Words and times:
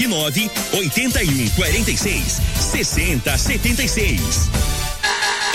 9 0.00 0.50
81 0.72 1.48
46 1.50 2.40
60 2.72 3.38
76. 3.38 4.50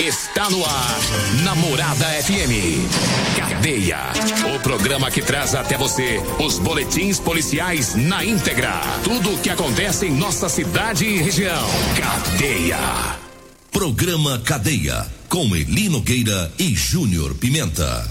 Está 0.00 0.48
no 0.48 0.64
ar, 0.64 0.98
Namorada 1.44 2.06
FM. 2.22 2.88
Cadeia. 3.36 3.98
O 4.56 4.58
programa 4.60 5.10
que 5.10 5.20
traz 5.20 5.54
até 5.54 5.76
você 5.76 6.18
os 6.38 6.58
boletins 6.58 7.20
policiais 7.20 7.94
na 7.94 8.24
íntegra. 8.24 8.80
Tudo 9.04 9.34
o 9.34 9.38
que 9.38 9.50
acontece 9.50 10.06
em 10.06 10.12
nossa 10.12 10.48
cidade 10.48 11.04
e 11.04 11.18
região. 11.18 11.68
Cadeia. 11.98 12.78
Programa 13.70 14.38
Cadeia. 14.38 15.06
Com 15.28 15.54
Elino 15.54 15.98
Nogueira 15.98 16.50
e 16.58 16.74
Júnior 16.74 17.34
Pimenta. 17.34 18.10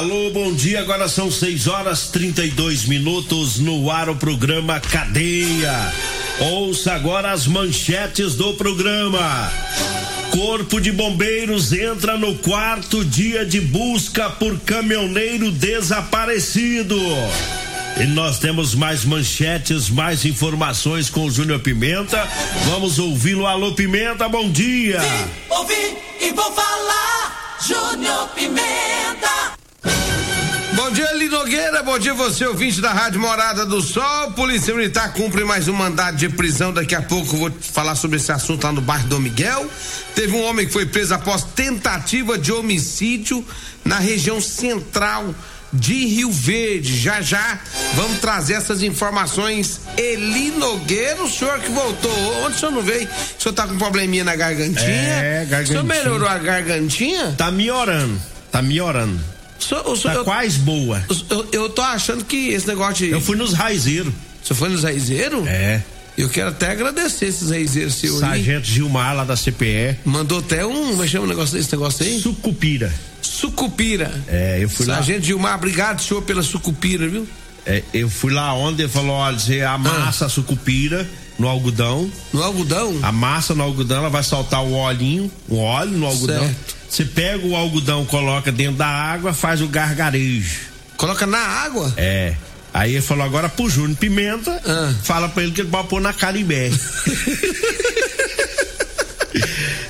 Alô, 0.00 0.30
bom 0.30 0.54
dia. 0.54 0.80
Agora 0.80 1.10
são 1.10 1.30
6 1.30 1.66
horas 1.66 2.06
32 2.06 2.86
minutos 2.86 3.58
no 3.58 3.90
ar 3.90 4.08
o 4.08 4.16
programa 4.16 4.80
Cadeia. 4.80 5.92
Ouça 6.38 6.94
agora 6.94 7.32
as 7.32 7.46
manchetes 7.46 8.34
do 8.34 8.54
programa. 8.54 9.52
Corpo 10.30 10.80
de 10.80 10.90
Bombeiros 10.90 11.74
entra 11.74 12.16
no 12.16 12.34
quarto 12.38 13.04
dia 13.04 13.44
de 13.44 13.60
busca 13.60 14.30
por 14.30 14.58
caminhoneiro 14.60 15.50
desaparecido. 15.50 16.96
E 18.00 18.06
nós 18.06 18.38
temos 18.38 18.74
mais 18.74 19.04
manchetes, 19.04 19.90
mais 19.90 20.24
informações 20.24 21.10
com 21.10 21.26
o 21.26 21.30
Júnior 21.30 21.60
Pimenta. 21.60 22.26
Vamos 22.70 22.98
ouvi-lo. 22.98 23.46
Alô, 23.46 23.74
Pimenta, 23.74 24.26
bom 24.30 24.50
dia. 24.50 24.98
Vim, 24.98 25.30
ouvi 25.50 25.98
e 26.22 26.32
vou 26.32 26.50
falar. 26.54 27.58
Júnior 27.68 28.30
Pimenta. 28.30 29.59
Bom 30.82 30.90
dia, 30.92 31.12
Linogueira. 31.12 31.82
Bom 31.82 31.98
dia, 31.98 32.14
você, 32.14 32.46
ouvinte 32.46 32.80
da 32.80 32.90
Rádio 32.90 33.20
Morada 33.20 33.66
do 33.66 33.82
Sol. 33.82 34.32
Polícia 34.32 34.74
Militar 34.74 35.12
cumpre 35.12 35.44
mais 35.44 35.68
um 35.68 35.74
mandado 35.74 36.16
de 36.16 36.26
prisão. 36.30 36.72
Daqui 36.72 36.94
a 36.94 37.02
pouco 37.02 37.36
vou 37.36 37.52
falar 37.60 37.94
sobre 37.94 38.16
esse 38.16 38.32
assunto 38.32 38.64
lá 38.64 38.72
no 38.72 38.80
bairro 38.80 39.06
Dom 39.06 39.18
Miguel. 39.18 39.70
Teve 40.14 40.34
um 40.34 40.42
homem 40.42 40.66
que 40.66 40.72
foi 40.72 40.86
preso 40.86 41.12
após 41.12 41.44
tentativa 41.44 42.38
de 42.38 42.50
homicídio 42.50 43.44
na 43.84 43.98
região 43.98 44.40
central 44.40 45.34
de 45.70 46.06
Rio 46.06 46.32
Verde. 46.32 46.98
Já 46.98 47.20
já 47.20 47.60
vamos 47.94 48.18
trazer 48.18 48.54
essas 48.54 48.82
informações. 48.82 49.82
Eli 49.98 50.50
Nogueira, 50.52 51.22
o 51.22 51.30
senhor 51.30 51.60
que 51.60 51.70
voltou. 51.70 52.42
Onde 52.42 52.56
o 52.56 52.58
senhor 52.58 52.72
não 52.72 52.82
veio? 52.82 53.06
O 53.06 53.42
senhor 53.42 53.54
tá 53.54 53.66
com 53.66 53.76
probleminha 53.76 54.24
na 54.24 54.34
gargantinha? 54.34 54.88
É, 54.88 55.44
gargantinha. 55.44 55.82
O 55.82 55.84
senhor 55.84 55.84
melhorou 55.84 56.26
a 56.26 56.38
gargantinha? 56.38 57.34
Tá 57.36 57.50
melhorando, 57.50 58.18
tá 58.50 58.62
melhorando. 58.62 59.39
O 59.60 59.64
senhor, 59.64 59.86
o 59.88 59.96
senhor, 59.96 60.14
Tá 60.14 60.20
eu, 60.20 60.24
quase 60.24 60.58
boa. 60.58 61.04
eu, 61.28 61.48
eu 61.52 61.68
tô 61.68 61.82
achando 61.82 62.24
que 62.24 62.48
esse 62.48 62.66
negócio 62.66 63.06
de. 63.06 63.12
Eu 63.12 63.20
fui 63.20 63.36
nos 63.36 63.52
raizeiros. 63.52 64.12
Você 64.42 64.54
foi 64.54 64.68
nos 64.70 64.82
raizeiros? 64.82 65.46
É. 65.46 65.82
Eu 66.18 66.28
quero 66.28 66.48
até 66.50 66.72
agradecer 66.72 67.26
esses 67.26 67.50
raizeiros 67.50 68.02
aí. 68.02 68.10
Sargento 68.10 68.66
Gilmar 68.66 69.14
lá 69.14 69.24
da 69.24 69.36
CPE. 69.36 69.98
Mandou 70.04 70.40
até 70.40 70.66
um. 70.66 70.88
Como 70.90 71.02
é 71.02 71.06
que 71.06 71.12
chama 71.12 71.26
negócio 71.26 71.56
desse 71.56 71.70
negócio 71.72 72.04
aí? 72.04 72.20
Sucupira. 72.20 72.92
Sucupira. 73.22 74.12
É, 74.28 74.58
eu 74.60 74.68
fui 74.68 74.86
lá. 74.86 74.96
Sargento 74.96 75.24
Gilmar, 75.26 75.54
obrigado, 75.56 76.00
senhor, 76.02 76.22
pela 76.22 76.42
sucupira, 76.42 77.08
viu? 77.08 77.26
É, 77.64 77.82
eu 77.94 78.08
fui 78.10 78.32
lá 78.32 78.52
ontem, 78.54 78.82
ele 78.82 78.92
falou: 78.92 79.12
olha, 79.12 79.38
você 79.38 79.62
amassa 79.62 80.26
a 80.26 80.28
sucupira 80.28 81.08
no 81.38 81.48
algodão. 81.48 82.10
No 82.32 82.42
algodão? 82.42 82.98
Amassa 83.02 83.54
no 83.54 83.62
algodão, 83.62 83.98
ela 83.98 84.10
vai 84.10 84.22
soltar 84.22 84.62
o 84.62 84.72
olhinho, 84.72 85.30
o 85.48 85.56
óleo 85.58 85.92
no 85.92 86.06
algodão. 86.06 86.40
Certo. 86.44 86.79
Você 86.90 87.04
pega 87.04 87.46
o 87.46 87.54
algodão, 87.54 88.04
coloca 88.04 88.50
dentro 88.50 88.74
da 88.76 88.86
água, 88.88 89.32
faz 89.32 89.62
o 89.62 89.68
gargarejo. 89.68 90.58
Coloca 90.96 91.24
na 91.26 91.38
água? 91.38 91.92
É. 91.96 92.34
Aí 92.74 92.92
ele 92.94 93.00
falou 93.02 93.24
agora 93.24 93.48
pro 93.48 93.68
Júnior 93.70 93.96
Pimenta, 93.96 94.60
Ah. 94.66 94.92
fala 95.02 95.28
pra 95.28 95.42
ele 95.42 95.52
que 95.52 95.60
ele 95.60 95.70
pode 95.70 95.88
pôr 95.88 96.00
na 96.00 96.12
Caribé. 96.12 96.70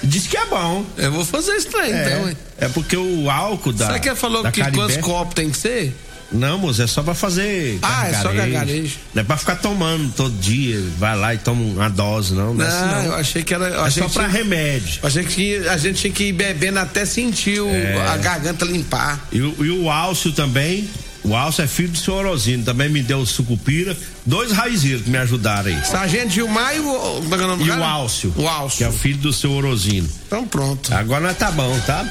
Diz 0.02 0.26
que 0.26 0.36
é 0.36 0.44
bom. 0.46 0.84
Eu 0.96 1.12
vou 1.12 1.24
fazer 1.24 1.52
isso 1.56 1.68
trem, 1.68 1.92
É, 1.92 2.06
então, 2.06 2.36
é 2.58 2.68
porque 2.68 2.96
o 2.96 3.30
álcool 3.30 3.72
da. 3.72 3.86
Será 3.86 3.98
que 3.98 4.08
ele 4.08 4.16
falou 4.16 4.42
da 4.42 4.50
que 4.52 4.60
Caribé- 4.60 4.78
quantos 4.78 4.96
copos 4.98 5.34
tem 5.34 5.50
que 5.50 5.56
ser? 5.58 5.94
Não, 6.32 6.58
moço, 6.58 6.80
é 6.80 6.86
só 6.86 7.02
pra 7.02 7.14
fazer. 7.14 7.78
Ah, 7.82 8.08
é 8.08 8.14
só 8.14 8.32
gargarejo. 8.32 8.96
Não 9.14 9.20
é 9.22 9.24
pra 9.24 9.36
ficar 9.36 9.56
tomando 9.56 10.12
todo 10.14 10.32
dia, 10.40 10.80
vai 10.98 11.16
lá 11.16 11.34
e 11.34 11.38
toma 11.38 11.60
uma 11.62 11.88
dose, 11.90 12.32
não. 12.34 12.54
Não, 12.54 12.64
é 12.64 12.68
assim, 12.68 12.86
Não, 12.86 13.02
eu 13.06 13.14
achei 13.16 13.42
que 13.42 13.52
era. 13.52 13.66
É 13.68 13.80
achei 13.80 14.02
só 14.02 14.08
pra 14.08 14.26
remédio. 14.28 15.00
eu 15.02 15.08
achei 15.08 15.24
que 15.24 15.56
a 15.68 15.76
gente 15.76 16.00
tinha 16.00 16.12
que 16.12 16.24
ir 16.24 16.32
bebendo 16.32 16.78
até 16.78 17.04
sentir 17.04 17.60
o- 17.60 17.68
É. 17.68 18.08
a 18.08 18.16
garganta 18.16 18.64
limpar. 18.64 19.18
E, 19.32 19.40
o- 19.40 19.64
e 19.64 19.70
o 19.70 19.90
Álcio 19.90 20.30
também. 20.32 20.88
O 21.22 21.36
Álcio 21.36 21.62
é 21.62 21.66
filho 21.66 21.90
do 21.90 21.98
senhor 21.98 22.24
Orozino, 22.24 22.64
também 22.64 22.88
me 22.88 23.02
deu 23.02 23.26
sucupira. 23.26 23.94
Dois 24.24 24.52
raizeiros 24.52 25.02
que 25.02 25.10
me 25.10 25.18
ajudaram 25.18 25.66
aí. 25.68 25.84
Sargento 25.84 26.30
Gilmar 26.30 26.74
e 26.74 26.78
o. 26.80 26.84
como 27.22 27.34
é 27.34 27.36
que 27.36 27.42
é 27.42 27.46
o 27.46 27.48
nome 27.50 27.64
do 27.64 27.68
E 27.68 27.72
o 27.78 27.84
Álcio. 27.84 28.32
O 28.36 28.48
Álcio. 28.48 28.78
Que 28.78 28.84
é 28.84 28.88
o 28.88 28.92
filho 28.92 29.18
do 29.18 29.30
seu 29.32 29.52
Orozino. 29.52 30.08
Então 30.26 30.46
pronto. 30.46 30.94
Agora 30.94 31.20
nós 31.26 31.36
tá 31.36 31.50
bom, 31.50 31.78
tá? 31.80 32.06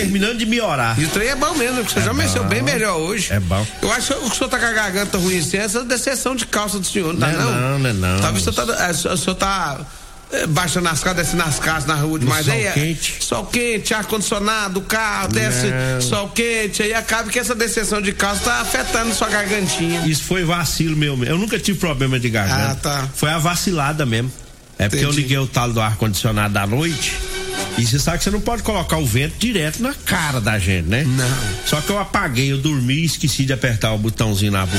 Terminando 0.00 0.38
de 0.38 0.46
melhorar. 0.46 0.98
E 0.98 1.04
o 1.04 1.08
trem 1.08 1.28
é 1.28 1.34
bom 1.36 1.54
mesmo, 1.54 1.76
porque 1.78 1.92
você 1.94 2.00
É 2.00 2.02
já 2.02 2.12
mexeu 2.12 2.42
bom. 2.42 2.48
bem 2.48 2.62
melhor 2.62 2.96
hoje. 2.98 3.32
É 3.32 3.40
bom. 3.40 3.66
Eu 3.82 3.92
acho 3.92 4.14
que 4.14 4.24
o 4.24 4.34
senhor 4.34 4.48
tá 4.48 4.58
com 4.58 4.66
a 4.66 4.72
garganta 4.72 5.18
ruim 5.18 5.38
assim, 5.38 5.56
essa 5.56 5.84
decepção 5.84 6.34
de 6.36 6.46
calça 6.46 6.78
do 6.78 6.86
senhor, 6.86 7.12
não 7.12 7.20
tá 7.20 7.28
Não 7.32 7.40
é 7.40 7.44
não? 7.44 7.60
não, 7.60 7.78
não 7.78 7.90
é 7.90 7.92
não. 7.92 8.20
Talvez 8.20 8.46
o 8.46 8.52
senhor 8.52 8.66
tá, 8.66 8.84
é, 8.86 8.90
o 8.90 9.16
senhor- 9.16 9.34
tá 9.36 9.80
é, 10.30 10.46
baixando 10.46 10.86
as 10.90 11.00
casas, 11.02 11.24
descendo 11.24 11.42
as 11.42 11.58
casas 11.58 11.86
na 11.86 11.94
rua 11.94 12.18
demais. 12.18 12.44
sol 12.44 12.54
aí, 12.54 12.66
é, 12.66 12.72
quente. 12.72 13.16
Sol 13.24 13.46
quente, 13.46 13.94
ar-condicionado, 13.94 14.80
carro, 14.82 15.28
desce 15.28 15.66
Não. 15.68 16.00
sol 16.02 16.28
quente, 16.28 16.82
aí 16.82 16.92
acaba 16.92 17.30
que 17.30 17.38
essa 17.38 17.54
decepção 17.54 18.02
de 18.02 18.12
calça 18.12 18.42
tá 18.44 18.60
afetando 18.60 19.14
sua 19.14 19.28
gargantinha. 19.28 20.06
Isso 20.06 20.24
foi 20.24 20.44
vacilo 20.44 20.96
meu. 20.96 21.16
mesmo. 21.16 21.32
Eu 21.34 21.38
nunca 21.38 21.58
tive 21.58 21.78
problema 21.78 22.20
de 22.20 22.28
garganta. 22.28 22.70
Ah, 22.72 22.74
tá. 22.74 23.08
Foi 23.14 23.30
a 23.30 23.38
vacilada 23.38 24.04
mesmo. 24.04 24.30
É 24.78 24.88
porque 24.88 25.04
eu 25.04 25.08
Entendi. 25.08 25.22
liguei 25.22 25.38
o 25.38 25.46
talo 25.46 25.72
do 25.72 25.80
ar-condicionado 25.80 26.56
à 26.58 26.66
noite. 26.66 27.14
E 27.76 27.84
você 27.86 27.98
sabe 27.98 28.18
que 28.18 28.24
você 28.24 28.30
não 28.30 28.40
pode 28.40 28.62
colocar 28.62 28.96
o 28.98 29.06
vento 29.06 29.34
direto 29.38 29.82
na 29.82 29.92
cara 29.94 30.40
da 30.40 30.58
gente, 30.58 30.88
né? 30.88 31.04
Não. 31.04 31.28
Só 31.66 31.80
que 31.80 31.90
eu 31.90 31.98
apaguei, 31.98 32.50
eu 32.52 32.58
dormi 32.58 32.94
e 32.94 33.04
esqueci 33.04 33.44
de 33.44 33.52
apertar 33.52 33.92
o 33.92 33.98
botãozinho 33.98 34.52
na 34.52 34.64
boca. 34.66 34.78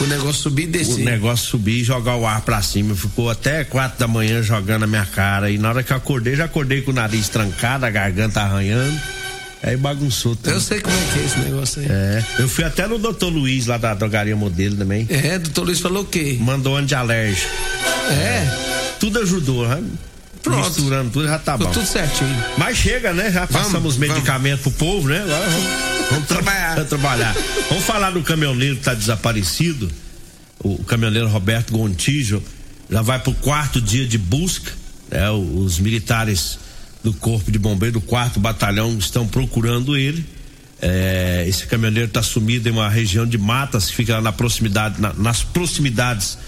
O 0.00 0.04
negócio 0.06 0.42
subir 0.42 0.62
e 0.62 0.66
O 0.66 0.70
descer. 0.70 1.04
negócio 1.04 1.46
subir 1.50 1.80
e 1.80 1.84
jogar 1.84 2.14
o 2.16 2.24
ar 2.26 2.40
pra 2.42 2.62
cima. 2.62 2.94
Ficou 2.94 3.28
até 3.30 3.64
quatro 3.64 3.98
da 3.98 4.06
manhã 4.06 4.40
jogando 4.42 4.80
na 4.82 4.86
minha 4.86 5.04
cara. 5.06 5.50
E 5.50 5.58
na 5.58 5.68
hora 5.70 5.82
que 5.82 5.92
eu 5.92 5.96
acordei, 5.96 6.36
já 6.36 6.44
acordei 6.44 6.82
com 6.82 6.92
o 6.92 6.94
nariz 6.94 7.28
trancado, 7.28 7.84
a 7.84 7.90
garganta 7.90 8.40
arranhando. 8.40 8.98
Aí 9.60 9.76
bagunçou 9.76 10.36
tudo. 10.36 10.50
Eu 10.52 10.60
sei 10.60 10.80
como 10.80 10.96
é 10.96 11.12
que 11.12 11.18
é 11.18 11.24
esse 11.24 11.38
negócio 11.40 11.80
aí. 11.82 11.88
É. 11.90 12.24
Eu 12.38 12.48
fui 12.48 12.62
até 12.62 12.86
no 12.86 12.96
doutor 12.98 13.28
Luiz, 13.28 13.66
lá 13.66 13.76
da 13.76 13.92
drogaria 13.92 14.36
modelo 14.36 14.76
também. 14.76 15.04
É, 15.10 15.36
doutor 15.38 15.64
Luiz 15.64 15.80
falou 15.80 16.02
o 16.04 16.06
quê? 16.06 16.36
Mandou 16.40 16.76
antialérgico. 16.76 17.50
É, 18.10 18.46
Tudo 19.00 19.18
ajudou, 19.20 19.66
né? 19.68 19.82
Pronto. 20.42 20.66
Misturando 20.66 21.10
tudo, 21.10 21.26
já 21.26 21.38
tá 21.38 21.52
ficou 21.52 21.66
bom. 21.66 21.72
tudo 21.72 21.86
certinho. 21.86 22.44
Mas 22.56 22.76
chega, 22.78 23.12
né? 23.12 23.30
Já 23.30 23.44
Vamos, 23.46 23.66
passamos 23.66 23.96
vamos. 23.96 23.96
medicamento 24.14 24.60
pro 24.62 24.70
povo, 24.72 25.08
né? 25.08 25.20
Agora 25.22 25.46
vamos, 25.50 26.10
vamos 26.10 26.28
Trabalhar. 26.28 26.74
Vamos 26.74 26.88
trabalhar. 26.88 27.36
Vamos 27.68 27.84
falar 27.84 28.10
do 28.12 28.22
caminhoneiro 28.22 28.76
que 28.76 28.82
tá 28.82 28.94
desaparecido. 28.94 29.90
O 30.60 30.82
caminhoneiro 30.84 31.28
Roberto 31.28 31.72
Gontijo 31.72 32.42
já 32.90 33.02
vai 33.02 33.18
pro 33.18 33.32
quarto 33.34 33.80
dia 33.80 34.06
de 34.06 34.16
busca. 34.18 34.72
Né? 35.10 35.28
Os 35.30 35.78
militares 35.78 36.58
do 37.02 37.12
Corpo 37.12 37.50
de 37.50 37.58
Bombeiro 37.58 37.94
do 37.94 38.00
quarto 38.00 38.38
batalhão 38.40 38.96
estão 38.98 39.26
procurando 39.26 39.96
ele. 39.96 40.24
É, 40.80 41.44
esse 41.48 41.66
caminhoneiro 41.66 42.06
está 42.08 42.22
sumido 42.22 42.68
em 42.68 42.72
uma 42.72 42.88
região 42.88 43.26
de 43.26 43.36
matas 43.36 43.86
que 43.86 43.96
fica 43.96 44.14
lá 44.14 44.20
na 44.20 44.32
proximidade, 44.32 45.00
na- 45.00 45.12
nas 45.14 45.42
proximidades 45.42 46.38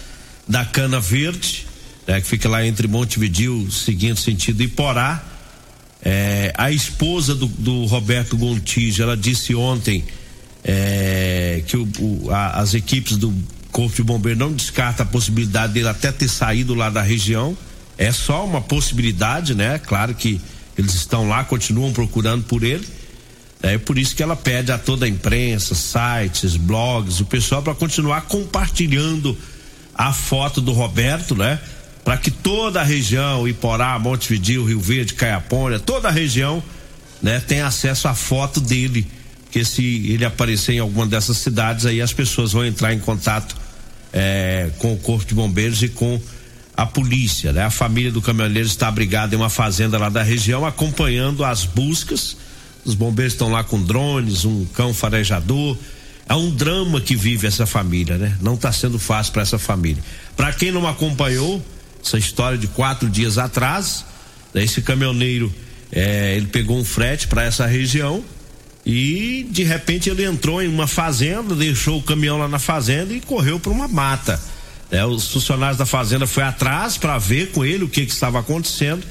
da 0.47 0.63
Cana 0.63 0.99
Verde, 1.01 1.67
né, 2.11 2.19
que 2.19 2.27
fica 2.27 2.49
lá 2.49 2.65
entre 2.65 2.89
Montevidil, 2.89 3.71
seguindo 3.71 4.17
sentido 4.19 4.61
Iporá. 4.61 5.23
É, 6.03 6.51
a 6.57 6.69
esposa 6.69 7.33
do, 7.33 7.45
do 7.45 7.85
Roberto 7.85 8.35
Gontijo, 8.35 9.01
ela 9.01 9.15
disse 9.15 9.55
ontem 9.55 10.03
é, 10.61 11.63
que 11.65 11.77
o, 11.77 11.87
o, 11.99 12.29
a, 12.29 12.59
as 12.59 12.73
equipes 12.73 13.15
do 13.15 13.33
Corpo 13.71 13.95
de 13.95 14.03
Bombeiro 14.03 14.37
não 14.37 14.51
descarta 14.51 15.03
a 15.03 15.05
possibilidade 15.05 15.71
dele 15.71 15.87
até 15.87 16.11
ter 16.11 16.27
saído 16.27 16.75
lá 16.75 16.89
da 16.89 17.01
região. 17.01 17.55
É 17.97 18.11
só 18.11 18.45
uma 18.45 18.59
possibilidade, 18.59 19.55
né? 19.55 19.79
Claro 19.79 20.13
que 20.13 20.41
eles 20.77 20.93
estão 20.93 21.29
lá, 21.29 21.45
continuam 21.45 21.93
procurando 21.93 22.43
por 22.43 22.61
ele. 22.61 22.85
É 23.61 23.77
por 23.77 23.97
isso 23.97 24.13
que 24.13 24.23
ela 24.23 24.35
pede 24.35 24.71
a 24.73 24.77
toda 24.77 25.05
a 25.05 25.09
imprensa, 25.09 25.75
sites, 25.75 26.57
blogs, 26.57 27.21
o 27.21 27.25
pessoal 27.25 27.61
para 27.61 27.75
continuar 27.75 28.23
compartilhando 28.23 29.37
a 29.95 30.11
foto 30.11 30.59
do 30.59 30.73
Roberto, 30.73 31.35
né? 31.35 31.57
Para 32.03 32.17
que 32.17 32.31
toda 32.31 32.81
a 32.81 32.83
região, 32.83 33.47
Iporá, 33.47 33.97
Montevideo, 33.99 34.65
Rio 34.65 34.79
Verde, 34.79 35.13
Caiapônia, 35.13 35.79
toda 35.79 36.07
a 36.07 36.11
região, 36.11 36.63
né, 37.21 37.39
tenha 37.39 37.67
acesso 37.67 38.07
à 38.07 38.13
foto 38.13 38.59
dele. 38.59 39.07
Que 39.51 39.63
se 39.65 39.83
ele 40.09 40.25
aparecer 40.25 40.73
em 40.73 40.79
alguma 40.79 41.05
dessas 41.05 41.37
cidades, 41.37 41.85
aí 41.85 42.01
as 42.01 42.13
pessoas 42.13 42.53
vão 42.53 42.65
entrar 42.65 42.93
em 42.93 42.99
contato 42.99 43.55
é, 44.13 44.69
com 44.77 44.93
o 44.93 44.97
Corpo 44.97 45.25
de 45.25 45.35
Bombeiros 45.35 45.83
e 45.83 45.89
com 45.89 46.19
a 46.75 46.85
polícia, 46.85 47.51
né? 47.51 47.63
A 47.63 47.69
família 47.69 48.11
do 48.11 48.21
caminhoneiro 48.21 48.67
está 48.67 48.87
abrigada 48.87 49.35
em 49.35 49.37
uma 49.37 49.49
fazenda 49.49 49.97
lá 49.97 50.09
da 50.09 50.23
região, 50.23 50.65
acompanhando 50.65 51.43
as 51.43 51.65
buscas. 51.65 52.37
Os 52.83 52.95
bombeiros 52.95 53.33
estão 53.33 53.49
lá 53.49 53.63
com 53.63 53.81
drones, 53.81 54.45
um 54.45 54.65
cão 54.65 54.93
farejador. 54.93 55.77
É 56.27 56.33
um 56.33 56.49
drama 56.49 57.01
que 57.01 57.15
vive 57.15 57.45
essa 57.45 57.65
família, 57.65 58.17
né? 58.17 58.37
Não 58.41 58.55
está 58.55 58.71
sendo 58.71 58.97
fácil 58.97 59.33
para 59.33 59.41
essa 59.41 59.59
família. 59.59 60.01
Para 60.35 60.53
quem 60.53 60.71
não 60.71 60.87
acompanhou 60.87 61.63
essa 62.03 62.17
história 62.17 62.57
de 62.57 62.67
quatro 62.67 63.09
dias 63.09 63.37
atrás, 63.37 64.05
né? 64.53 64.63
esse 64.63 64.81
caminhoneiro, 64.81 65.53
é, 65.91 66.35
ele 66.35 66.47
pegou 66.47 66.77
um 66.77 66.85
frete 66.85 67.27
para 67.27 67.43
essa 67.43 67.65
região 67.65 68.23
e 68.85 69.47
de 69.51 69.63
repente 69.63 70.09
ele 70.09 70.25
entrou 70.25 70.61
em 70.61 70.67
uma 70.67 70.87
fazenda, 70.87 71.55
deixou 71.55 71.99
o 71.99 72.03
caminhão 72.03 72.37
lá 72.37 72.47
na 72.47 72.59
fazenda 72.59 73.13
e 73.13 73.21
correu 73.21 73.59
para 73.59 73.71
uma 73.71 73.87
mata. 73.87 74.41
É, 74.89 75.05
os 75.05 75.31
funcionários 75.31 75.77
da 75.77 75.85
fazenda 75.85 76.27
foi 76.27 76.43
atrás 76.43 76.97
para 76.97 77.17
ver 77.17 77.51
com 77.51 77.63
ele 77.63 77.83
o 77.83 77.89
que, 77.89 78.05
que, 78.05 78.11
estava 78.11 78.39
acontecendo 78.39 79.05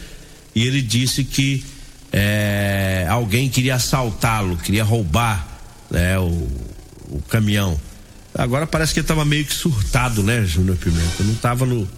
e 0.54 0.66
ele 0.66 0.82
disse 0.82 1.24
que 1.24 1.64
é, 2.12 3.06
alguém 3.08 3.48
queria 3.48 3.76
assaltá-lo, 3.76 4.56
queria 4.56 4.84
roubar 4.84 5.46
né, 5.90 6.18
o, 6.18 6.48
o, 7.08 7.22
caminhão. 7.28 7.80
Agora 8.34 8.66
parece 8.66 8.92
que 8.92 9.00
ele 9.00 9.04
estava 9.04 9.24
meio 9.24 9.44
que 9.44 9.54
surtado, 9.54 10.22
né, 10.22 10.44
Júnior 10.44 10.76
Pimenta? 10.76 11.22
Não 11.22 11.32
estava 11.32 11.64
no, 11.64 11.88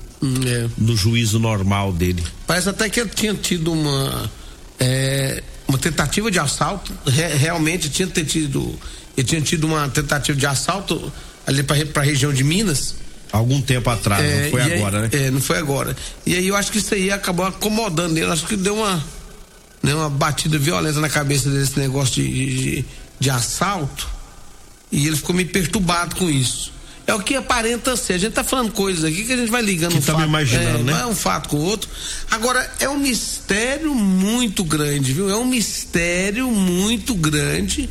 é. 0.47 0.69
no 0.79 0.97
juízo 0.97 1.39
normal 1.39 1.93
dele. 1.93 2.23
Parece 2.47 2.69
até 2.69 2.89
que 2.89 3.01
ele 3.01 3.11
tinha 3.11 3.35
tido 3.35 3.73
uma 3.73 4.31
é, 4.79 5.43
uma 5.67 5.79
tentativa 5.79 6.31
de 6.31 6.39
assalto. 6.39 6.93
Re, 7.07 7.35
realmente 7.37 7.89
tinha 7.89 8.09
tido 8.09 8.79
ele 9.17 9.27
tinha 9.27 9.41
tido 9.41 9.65
uma 9.67 9.89
tentativa 9.89 10.39
de 10.39 10.47
assalto 10.47 11.13
ali 11.47 11.63
para 11.63 12.03
a 12.03 12.05
região 12.05 12.33
de 12.33 12.45
Minas 12.45 12.95
Algum 13.33 13.63
tempo 13.63 13.89
atrás, 13.89 14.23
é, 14.23 14.43
não 14.43 14.51
foi 14.51 14.61
agora, 14.61 14.97
aí, 14.99 15.03
né? 15.03 15.11
É, 15.13 15.31
não 15.31 15.41
foi 15.41 15.59
agora. 15.59 15.97
E 16.27 16.35
aí 16.35 16.49
eu 16.49 16.55
acho 16.55 16.71
que 16.71 16.77
isso 16.77 16.95
aí 16.95 17.11
acabou 17.11 17.47
acomodando 17.47 18.19
ele. 18.19 18.31
Acho 18.31 18.45
que 18.45 18.57
deu 18.57 18.77
uma, 18.77 19.03
né, 19.83 19.95
uma 19.95 20.11
batida 20.11 20.59
violenta 20.59 21.01
na 21.01 21.09
cabeça 21.09 21.49
desse 21.49 21.79
negócio 21.79 22.17
de, 22.17 22.29
de, 22.29 22.85
de 23.19 23.31
assalto. 23.31 24.07
E 24.93 25.07
ele 25.07 25.17
ficou 25.17 25.35
meio 25.35 25.49
perturbado 25.49 26.15
com 26.17 26.29
isso. 26.29 26.71
É 27.07 27.15
o 27.15 27.21
que 27.21 27.35
aparenta 27.35 27.97
ser. 27.97 28.15
A 28.15 28.19
gente 28.19 28.33
tá 28.33 28.45
falando 28.45 28.73
coisas 28.73 29.05
aqui 29.05 29.25
que 29.25 29.33
a 29.33 29.37
gente 29.37 29.51
vai 29.51 29.63
ligando 29.63 29.93
que 29.93 29.99
um 29.99 30.03
fato. 30.03 30.23
imaginando, 30.23 30.79
é, 30.79 30.83
né? 30.95 31.01
é 31.01 31.07
um 31.07 31.15
fato 31.15 31.49
com 31.49 31.57
o 31.57 31.61
outro. 31.63 31.91
Agora, 32.31 32.71
é 32.79 32.89
um 32.89 32.99
mistério 32.99 33.95
muito 33.95 34.63
grande, 34.63 35.13
viu? 35.13 35.29
É 35.29 35.37
um 35.37 35.45
mistério 35.45 36.49
muito 36.51 37.15
grande 37.15 37.91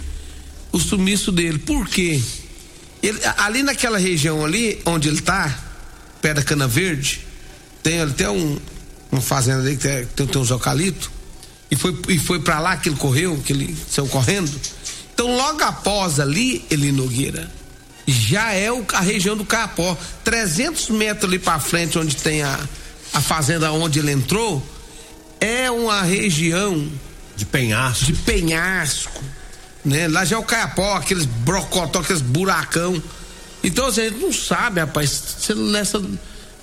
o 0.72 0.80
sumiço 0.80 1.32
dele. 1.32 1.60
Por 1.60 1.88
quê? 1.88 2.22
Ele, 3.04 3.20
ali 3.38 3.64
naquela 3.64 3.98
região 3.98 4.46
ali, 4.46 4.80
onde 4.86 5.10
ele 5.10 5.20
está, 5.20 5.60
perto 6.22 6.38
da 6.38 6.44
Cana 6.44 6.68
Verde, 6.68 7.26
tem 7.84 8.02
até 8.02 8.30
um, 8.30 8.58
uma 9.12 9.22
fazenda 9.22 9.62
ali 9.62 9.76
que 9.76 9.84
tem, 9.84 10.06
tem, 10.06 10.28
tem 10.28 10.42
uns 10.42 10.52
eucaliptos, 10.52 11.10
e 11.70 11.76
foi, 11.76 11.98
e 12.10 12.20
foi 12.20 12.40
para 12.40 12.60
lá 12.60 12.78
que 12.78 12.90
ele 12.90 12.98
correu, 12.98 13.42
que 13.44 13.54
ele 13.54 13.76
saiu 13.90 14.08
correndo. 14.08 14.52
Então, 15.14 15.36
logo 15.36 15.64
após 15.64 16.20
ali, 16.20 16.66
ele 16.70 16.92
Nogueira, 16.92 17.50
já 18.08 18.54
é 18.54 18.72
o, 18.72 18.86
a 18.94 19.02
região 19.02 19.36
do 19.36 19.46
Capó. 19.46 19.98
300 20.24 20.90
metros 20.90 21.26
ali 21.26 21.40
para 21.40 21.60
frente, 21.60 21.98
onde 21.98 22.16
tem 22.16 22.42
a, 22.44 22.60
a 23.14 23.22
fazenda 23.22 23.72
onde 23.72 24.00
ele 24.00 24.12
entrou, 24.12 24.64
é 25.40 25.70
uma 25.72 26.02
região 26.02 26.90
de 27.36 27.46
penhasco. 27.46 28.06
De 28.06 28.14
penhasco 28.14 29.22
né? 29.84 30.08
Lá 30.08 30.24
já 30.26 30.36
é 30.36 30.40
o 30.40 30.44
Caiapó, 30.44 30.96
aqueles 30.96 31.26
brocotó, 31.26 32.00
aqueles 32.00 32.22
buracão. 32.22 33.02
Então 33.64 33.88
assim, 33.88 34.02
a 34.02 34.10
gente 34.10 34.22
não 34.22 34.34
sabe, 34.34 34.80
rapaz, 34.80 35.10
se 35.40 35.54
nessa, 35.54 36.02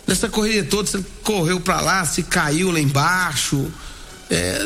nessa 0.07 0.29
corrida 0.29 0.67
toda, 0.69 0.89
você 0.89 1.05
correu 1.23 1.61
para 1.61 1.81
lá, 1.81 2.05
se 2.05 2.23
caiu 2.23 2.71
lá 2.71 2.81
embaixo. 2.81 3.67
É, 4.31 4.61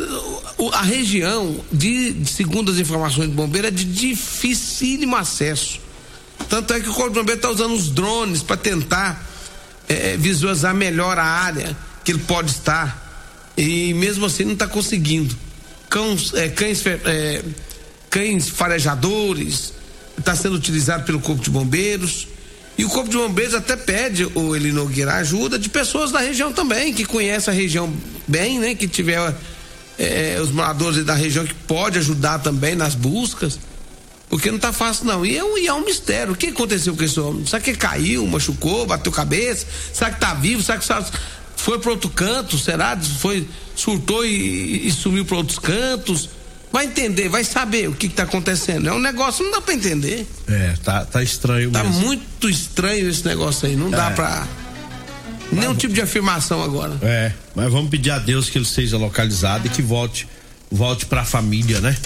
a 0.72 0.82
região, 0.82 1.60
de, 1.70 2.16
segundo 2.26 2.72
as 2.72 2.78
informações 2.78 3.28
do 3.28 3.34
bombeiro, 3.34 3.68
é 3.68 3.70
de 3.70 3.84
dificílimo 3.84 5.16
acesso. 5.16 5.80
Tanto 6.52 6.74
é 6.74 6.80
que 6.80 6.88
o 6.90 6.92
Corpo 6.92 7.14
de 7.14 7.18
Bombeiro 7.18 7.38
está 7.38 7.48
usando 7.48 7.72
os 7.72 7.88
drones 7.88 8.42
para 8.42 8.58
tentar 8.58 9.26
é, 9.88 10.18
visualizar 10.18 10.74
melhor 10.74 11.18
a 11.18 11.24
área 11.24 11.74
que 12.04 12.12
ele 12.12 12.18
pode 12.18 12.50
estar. 12.50 13.50
E 13.56 13.94
mesmo 13.94 14.26
assim 14.26 14.44
não 14.44 14.52
está 14.52 14.66
conseguindo. 14.66 15.34
Cães, 15.88 16.34
é, 16.34 16.50
cães 16.50 16.84
é, 16.86 17.42
cães 18.10 18.50
farejadores, 18.50 19.72
está 20.18 20.36
sendo 20.36 20.56
utilizado 20.56 21.04
pelo 21.04 21.20
Corpo 21.20 21.42
de 21.42 21.48
Bombeiros. 21.48 22.28
E 22.76 22.84
o 22.84 22.88
Corpo 22.90 23.08
de 23.08 23.16
Bombeiros 23.16 23.54
até 23.54 23.74
pede, 23.74 24.26
o 24.34 24.54
Eli 24.54 24.72
Nogueira, 24.72 25.14
ajuda 25.14 25.58
de 25.58 25.70
pessoas 25.70 26.12
da 26.12 26.18
região 26.18 26.52
também, 26.52 26.92
que 26.92 27.06
conhecem 27.06 27.50
a 27.50 27.56
região 27.56 27.90
bem, 28.28 28.58
né? 28.58 28.74
Que 28.74 28.86
tiver 28.86 29.34
é, 29.98 30.38
os 30.38 30.50
moradores 30.50 31.02
da 31.02 31.14
região 31.14 31.46
que 31.46 31.54
pode 31.54 31.96
ajudar 31.96 32.40
também 32.40 32.74
nas 32.74 32.94
buscas. 32.94 33.58
Porque 34.32 34.48
não 34.48 34.56
está 34.56 34.72
fácil, 34.72 35.04
não. 35.04 35.26
E 35.26 35.36
é, 35.36 35.44
um, 35.44 35.58
e 35.58 35.66
é 35.66 35.74
um 35.74 35.84
mistério. 35.84 36.32
O 36.32 36.36
que 36.36 36.46
aconteceu 36.46 36.96
com 36.96 37.04
esse 37.04 37.20
homem? 37.20 37.44
Será 37.44 37.60
que 37.60 37.76
caiu, 37.76 38.26
machucou, 38.26 38.86
bateu 38.86 39.12
cabeça? 39.12 39.66
Será 39.92 40.08
que 40.08 40.16
está 40.16 40.32
vivo? 40.32 40.62
Será 40.62 40.78
que 40.78 40.86
foi 41.54 41.78
para 41.78 41.90
outro 41.90 42.08
canto? 42.08 42.58
Será? 42.58 42.96
Foi, 42.96 43.46
surtou 43.76 44.24
e, 44.24 44.88
e 44.88 44.90
sumiu 44.90 45.26
para 45.26 45.36
outros 45.36 45.58
cantos? 45.58 46.30
vai 46.72 46.86
entender, 46.86 47.28
vai 47.28 47.44
saber 47.44 47.90
o 47.90 47.92
que 47.92 48.06
está 48.06 48.22
acontecendo. 48.22 48.88
É 48.88 48.92
um 48.94 48.98
negócio, 48.98 49.44
não 49.44 49.52
dá 49.52 49.60
para 49.60 49.74
entender. 49.74 50.26
É, 50.48 50.72
tá, 50.82 51.04
tá 51.04 51.22
estranho 51.22 51.70
tá 51.70 51.84
mesmo. 51.84 52.00
Tá 52.00 52.06
muito 52.06 52.48
estranho 52.48 53.10
esse 53.10 53.26
negócio 53.26 53.68
aí, 53.68 53.76
não 53.76 53.88
é. 53.88 53.90
dá 53.90 54.10
para 54.12 54.48
nenhum 55.52 55.74
tipo 55.74 55.92
de 55.92 56.00
afirmação 56.00 56.62
agora. 56.62 56.96
É, 57.02 57.32
mas 57.54 57.70
vamos 57.70 57.90
pedir 57.90 58.12
a 58.12 58.18
Deus 58.18 58.48
que 58.48 58.56
ele 58.56 58.64
seja 58.64 58.96
localizado 58.96 59.66
e 59.66 59.68
que 59.68 59.82
volte 59.82 60.26
volte 60.72 61.06
para 61.06 61.20
a 61.20 61.24
família, 61.24 61.80
né? 61.80 61.96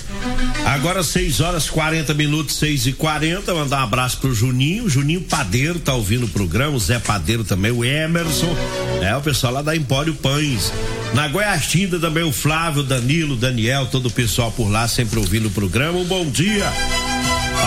Agora 0.64 1.02
6 1.02 1.40
horas 1.40 1.70
40 1.70 2.12
minutos, 2.14 2.56
6 2.56 2.88
e 2.88 2.92
40 2.92 3.54
mandar 3.54 3.80
um 3.80 3.84
abraço 3.84 4.18
pro 4.18 4.34
Juninho, 4.34 4.88
Juninho 4.88 5.20
Padeiro 5.20 5.78
tá 5.78 5.94
ouvindo 5.94 6.26
o 6.26 6.28
programa, 6.28 6.76
o 6.76 6.80
Zé 6.80 6.98
Padeiro 6.98 7.44
também, 7.44 7.70
o 7.70 7.84
Emerson, 7.84 8.54
é 9.00 9.14
o 9.16 9.20
pessoal 9.20 9.52
lá 9.52 9.62
da 9.62 9.76
Empório 9.76 10.14
Pães. 10.14 10.72
Na 11.14 11.28
Goiatinda 11.28 11.98
também 11.98 12.24
o 12.24 12.32
Flávio, 12.32 12.82
Danilo, 12.82 13.36
Daniel, 13.36 13.86
todo 13.86 14.06
o 14.06 14.10
pessoal 14.10 14.50
por 14.50 14.68
lá 14.68 14.88
sempre 14.88 15.18
ouvindo 15.18 15.46
o 15.46 15.50
programa. 15.50 15.98
Um 15.98 16.04
bom 16.04 16.28
dia. 16.28 16.66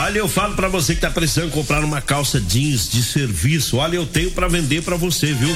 Olha, 0.01 0.19
eu 0.19 0.29
falo 0.29 0.55
para 0.55 0.69
você 0.69 0.95
que 0.95 1.01
tá 1.01 1.11
precisando 1.11 1.51
comprar 1.51 1.83
uma 1.83 2.01
calça 2.01 2.39
jeans 2.39 2.89
de 2.89 3.03
serviço. 3.03 3.75
Olha, 3.75 3.97
eu 3.97 4.05
tenho 4.05 4.31
para 4.31 4.47
vender 4.47 4.81
para 4.81 4.95
você, 4.95 5.33
viu? 5.33 5.55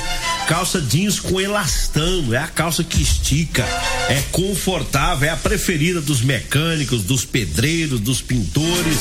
Calça 0.49 0.81
jeans 0.81 1.17
com 1.17 1.39
elastano, 1.39 2.33
é 2.33 2.39
a 2.39 2.47
calça 2.47 2.83
que 2.83 3.01
estica, 3.01 3.63
é 4.09 4.21
confortável, 4.33 5.29
é 5.29 5.31
a 5.31 5.37
preferida 5.37 6.01
dos 6.01 6.21
mecânicos, 6.21 7.03
dos 7.03 7.23
pedreiros, 7.23 8.01
dos 8.01 8.21
pintores. 8.21 8.99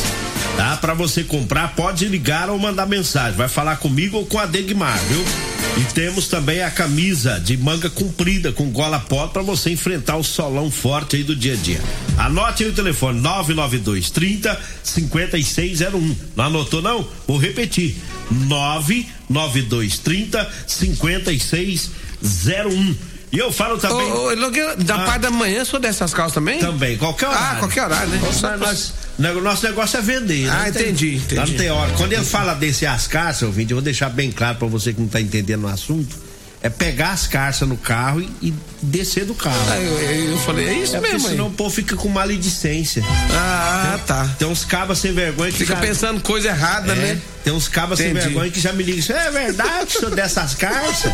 Tá? 0.56 0.76
Para 0.76 0.94
você 0.94 1.24
comprar, 1.24 1.74
pode 1.74 2.06
ligar 2.06 2.48
ou 2.48 2.56
mandar 2.56 2.86
mensagem. 2.86 3.36
Vai 3.36 3.48
falar 3.48 3.76
comigo 3.76 4.18
ou 4.18 4.26
com 4.26 4.38
a 4.38 4.46
Degmar, 4.46 4.96
viu? 5.08 5.51
E 5.76 5.84
temos 5.94 6.28
também 6.28 6.62
a 6.62 6.70
camisa 6.70 7.40
de 7.40 7.56
manga 7.56 7.88
comprida 7.88 8.52
com 8.52 8.70
gola 8.70 9.00
pó 9.00 9.26
para 9.28 9.40
você 9.40 9.70
enfrentar 9.70 10.16
o 10.16 10.24
solão 10.24 10.70
forte 10.70 11.16
aí 11.16 11.24
do 11.24 11.34
dia 11.34 11.54
a 11.54 11.56
dia. 11.56 11.80
Anote 12.18 12.64
aí 12.64 12.70
o 12.70 12.74
telefone 12.74 13.18
992 13.20 14.10
30 14.10 14.60
5601. 14.82 16.14
Não 16.36 16.44
anotou 16.44 16.82
não? 16.82 17.08
Vou 17.26 17.38
repetir. 17.38 17.96
992 18.30 19.98
30 19.98 20.52
5601. 20.66 22.94
E 23.32 23.38
eu 23.38 23.50
falo 23.50 23.78
também. 23.78 24.12
Ô, 24.12 24.26
ô, 24.26 24.76
da 24.84 24.94
ah, 24.94 25.06
parte 25.06 25.22
da 25.22 25.30
manhã, 25.30 25.64
sou 25.64 25.80
dessas 25.80 26.12
calças 26.12 26.34
também? 26.34 26.58
Também, 26.58 26.98
qualquer 26.98 27.28
horário. 27.28 27.56
Ah, 27.56 27.58
qualquer 27.60 27.84
horário, 27.84 28.08
né? 28.10 28.20
Nós, 28.58 28.92
nosso 29.18 29.66
negócio 29.66 29.98
é 29.98 30.02
vender. 30.02 30.50
Ah, 30.50 30.68
entendi, 30.68 31.16
entendi. 31.16 31.34
Lá 31.36 31.46
não 31.46 31.54
tem 31.54 31.70
hora. 31.70 31.92
Quando 31.96 32.12
ele 32.12 32.24
fala 32.24 32.52
desse 32.52 32.84
ascar, 32.84 33.34
seu 33.34 33.48
ouvinte, 33.48 33.70
eu 33.70 33.76
vou 33.76 33.82
deixar 33.82 34.10
bem 34.10 34.30
claro 34.30 34.58
para 34.58 34.68
você 34.68 34.92
que 34.92 35.00
não 35.00 35.08
tá 35.08 35.18
entendendo 35.18 35.64
o 35.64 35.68
assunto. 35.68 36.14
é 36.62 36.68
pegar 36.68 37.12
as 37.12 37.26
carças 37.26 37.66
no 37.66 37.76
carro 37.76 38.20
e, 38.20 38.48
e 38.48 38.54
descer 38.82 39.24
do 39.24 39.34
carro. 39.34 39.56
Ah, 39.70 39.78
eu, 39.78 40.32
eu, 40.32 40.38
falei, 40.38 40.68
é 40.68 40.74
isso 40.74 40.96
é 40.96 41.00
mesmo. 41.00 41.30
Senão 41.30 41.46
o 41.46 41.50
povo 41.50 41.74
fica 41.74 41.96
com 41.96 42.08
maledicência. 42.08 43.02
Ah, 43.32 43.94
tem, 43.96 44.06
tá. 44.06 44.28
Tem 44.38 44.46
uns 44.46 44.62
cabas 44.62 44.98
sem 44.98 45.12
vergonha 45.12 45.50
que 45.50 45.58
fica 45.58 45.74
já... 45.74 45.80
pensando 45.80 46.20
coisa 46.20 46.48
errada, 46.48 46.92
é, 46.92 46.96
né? 46.96 47.20
Tem 47.44 47.52
uns 47.52 47.66
cabas 47.68 47.98
sem 47.98 48.12
vergonha 48.12 48.50
que 48.50 48.60
já 48.60 48.72
me 48.72 48.82
ligam. 48.82 49.16
É 49.16 49.30
verdade, 49.30 49.92
senhor, 49.92 50.14
dessas 50.14 50.54
carças? 50.56 51.12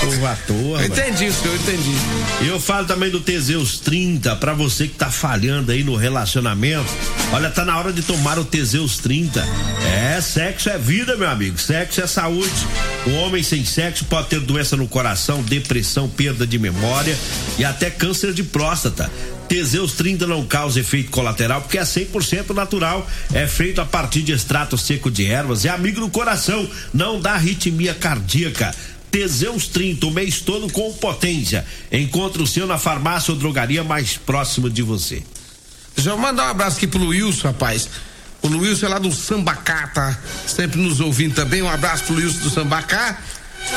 Povo 0.00 0.26
à 0.26 0.36
toa. 0.46 0.80
Eu 0.80 0.86
entendi, 0.86 1.32
senhor, 1.32 1.54
eu 1.54 1.56
entendi. 1.56 1.94
E 2.42 2.48
eu 2.48 2.60
falo 2.60 2.86
também 2.86 3.10
do 3.10 3.20
Teseus 3.20 3.80
30, 3.80 4.36
pra 4.36 4.52
você 4.52 4.86
que 4.86 4.94
tá 4.94 5.10
falhando 5.10 5.72
aí 5.72 5.82
no 5.82 5.96
relacionamento. 5.96 6.86
Olha, 7.32 7.50
tá 7.50 7.64
na 7.64 7.76
hora 7.76 7.92
de 7.92 8.02
tomar 8.02 8.38
o 8.38 8.44
Teseus 8.44 8.98
30. 8.98 9.44
É, 9.84 10.20
sexo 10.20 10.70
é 10.70 10.78
vida, 10.78 11.16
meu 11.16 11.28
amigo. 11.28 11.58
Sexo 11.58 12.00
é 12.00 12.06
saúde. 12.06 12.66
O 13.06 13.10
homem 13.16 13.42
sem 13.42 13.64
sexo 13.64 14.04
pode 14.04 14.28
ter 14.28 14.40
doença 14.40 14.76
no 14.76 14.86
coração, 14.86 15.42
depressão, 15.42 16.08
perda 16.08 16.46
de 16.46 16.58
memória 16.58 17.16
e 17.58 17.64
até 17.64 17.90
câncer 17.90 18.32
de 18.32 18.42
próstata. 18.42 19.10
Teseus 19.48 19.92
30 19.92 20.26
não 20.26 20.44
causa 20.44 20.80
efeito 20.80 21.10
colateral 21.10 21.62
porque 21.62 21.78
é 21.78 21.82
100% 21.82 22.50
natural. 22.54 23.08
É 23.32 23.46
feito 23.46 23.80
a 23.80 23.84
partir 23.84 24.22
de 24.22 24.32
extrato 24.32 24.76
seco 24.76 25.10
de 25.10 25.26
ervas. 25.26 25.64
É 25.64 25.68
amigo 25.68 26.00
do 26.00 26.10
coração, 26.10 26.68
não 26.92 27.20
dá 27.20 27.34
arritmia 27.34 27.94
cardíaca. 27.94 28.74
Teseus 29.10 29.68
30, 29.68 30.06
o 30.06 30.10
mês 30.10 30.40
todo 30.40 30.70
com 30.70 30.92
potência. 30.94 31.64
Encontre 31.90 32.42
o 32.42 32.46
seu 32.46 32.66
na 32.66 32.76
farmácia 32.76 33.32
ou 33.32 33.38
drogaria 33.38 33.82
mais 33.82 34.16
próximo 34.16 34.68
de 34.68 34.82
você. 34.82 35.22
Deixa 35.94 36.10
eu 36.10 36.18
mandar 36.18 36.48
um 36.48 36.50
abraço 36.50 36.76
aqui 36.76 36.86
pro 36.86 37.06
Wilson, 37.06 37.48
rapaz. 37.48 37.88
O 38.42 38.48
Wilson 38.48 38.86
é 38.86 38.88
lá 38.90 38.98
do 38.98 39.10
Sambacá, 39.10 40.18
sempre 40.46 40.78
nos 40.78 41.00
ouvindo 41.00 41.34
também. 41.34 41.62
Um 41.62 41.70
abraço 41.70 42.04
pro 42.04 42.16
Wilson 42.16 42.40
do 42.40 42.50
Sambacá. 42.50 43.18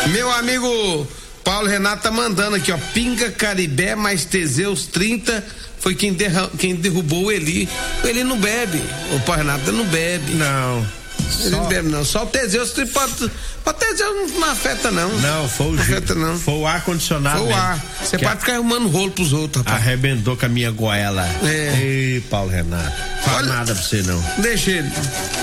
Meu 0.08 0.30
amigo 0.32 1.08
Paulo 1.44 1.68
Renato 1.68 2.04
tá 2.04 2.12
mandando 2.12 2.58
aqui, 2.58 2.72
ó. 2.72 2.78
Pinga 2.94 3.32
Caribé 3.32 3.96
mais 3.96 4.26
Teseus 4.26 4.86
30 4.86 5.44
foi 5.80 5.96
quem, 5.96 6.14
derra, 6.14 6.50
quem 6.58 6.76
derrubou 6.76 7.26
o 7.26 7.32
Eli. 7.32 7.68
O 8.04 8.08
Eli 8.08 8.24
não 8.24 8.38
bebe. 8.38 8.82
O 9.14 9.20
Paulo 9.22 9.42
Renato 9.42 9.72
não 9.72 9.86
bebe. 9.86 10.34
Não. 10.34 11.00
Ele 11.42 11.50
não 11.52 11.68
bebe, 11.68 11.90
não. 11.90 12.04
Só 12.04 12.24
o 12.24 12.28
Teseus 12.28 12.72
pode. 12.92 13.32
O 13.66 13.74
Teseus 13.74 14.32
não 14.34 14.50
afeta, 14.50 14.90
não. 14.92 15.10
Não, 15.20 15.48
foi 15.48 15.68
o, 15.68 15.72
não 15.74 15.84
afeta, 15.84 16.16
não. 16.16 16.38
Foi 16.38 16.54
o 16.56 16.68
ar-condicionado. 16.68 17.40
Foi 17.40 17.48
o 17.48 17.56
ar. 17.56 17.86
Você 18.02 18.18
pode 18.18 18.34
a... 18.34 18.38
ficar 18.38 18.54
arrumando 18.54 18.88
rolo 18.88 19.12
pros 19.12 19.32
outros, 19.32 19.64
rapaz. 19.64 19.82
Arrebentou 19.82 20.36
com 20.36 20.46
a 20.46 20.50
minha 20.50 20.72
goela. 20.72 21.28
É. 21.44 21.78
Ei, 21.80 22.22
Paulo 22.30 22.50
Renato. 22.50 22.92
Fala 23.24 23.38
Olha, 23.38 23.48
nada 23.48 23.74
pra 23.74 23.84
você, 23.84 24.02
não. 24.02 24.24
Deixa 24.40 24.72
ele. 24.72 24.92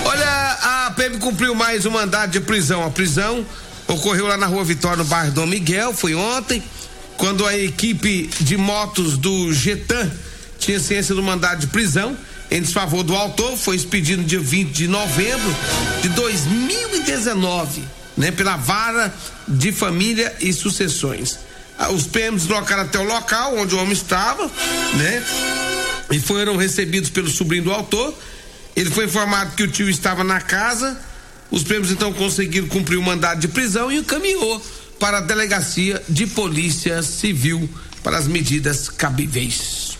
Olha, 0.05 0.87
a 0.87 0.93
PM 0.95 1.17
cumpriu 1.17 1.55
mais 1.55 1.85
um 1.85 1.91
mandado 1.91 2.31
de 2.31 2.41
prisão. 2.41 2.85
A 2.85 2.89
prisão 2.89 3.45
ocorreu 3.87 4.27
lá 4.27 4.37
na 4.37 4.45
rua 4.45 4.63
Vitória, 4.63 4.97
no 4.97 5.05
bairro 5.05 5.31
Dom 5.31 5.45
Miguel, 5.45 5.93
foi 5.93 6.13
ontem, 6.13 6.61
quando 7.17 7.45
a 7.45 7.57
equipe 7.57 8.29
de 8.39 8.55
motos 8.55 9.17
do 9.17 9.51
Getan 9.51 10.09
tinha 10.59 10.79
ciência 10.79 11.13
do 11.13 11.23
mandado 11.23 11.61
de 11.61 11.67
prisão 11.67 12.15
em 12.49 12.61
desfavor 12.61 13.03
do 13.03 13.15
autor, 13.15 13.57
foi 13.57 13.75
expedido 13.75 14.21
no 14.21 14.27
dia 14.27 14.39
20 14.39 14.71
de 14.71 14.87
novembro 14.87 15.55
de 16.01 16.09
2019, 16.09 17.83
né, 18.15 18.31
pela 18.31 18.55
vara 18.55 19.13
de 19.47 19.71
família 19.71 20.33
e 20.39 20.53
sucessões. 20.53 21.39
Ah, 21.77 21.91
os 21.91 22.07
PMs 22.07 22.43
deslocaram 22.43 22.83
até 22.83 22.97
o 22.99 23.03
local 23.03 23.57
onde 23.57 23.75
o 23.75 23.79
homem 23.79 23.93
estava, 23.93 24.49
né? 24.95 25.23
E 26.09 26.19
foram 26.19 26.55
recebidos 26.55 27.09
pelo 27.09 27.29
sobrinho 27.29 27.65
do 27.65 27.71
autor. 27.71 28.17
Ele 28.75 28.89
foi 28.89 29.05
informado 29.05 29.55
que 29.55 29.61
o 29.61 29.67
tio 29.67 29.89
estava 29.89 30.23
na 30.23 30.41
casa. 30.41 30.97
Os 31.51 31.63
prêmios 31.63 31.91
então 31.91 32.11
conseguiram 32.13 32.67
cumprir 32.67 32.97
o 32.97 33.03
mandado 33.03 33.39
de 33.39 33.47
prisão 33.47 33.91
e 33.91 33.97
encaminhou 33.97 34.59
para 34.99 35.19
a 35.19 35.21
delegacia 35.21 36.01
de 36.07 36.27
polícia 36.27 37.01
civil 37.01 37.69
para 38.03 38.17
as 38.17 38.27
medidas 38.27 38.89
cabíveis. 38.89 39.97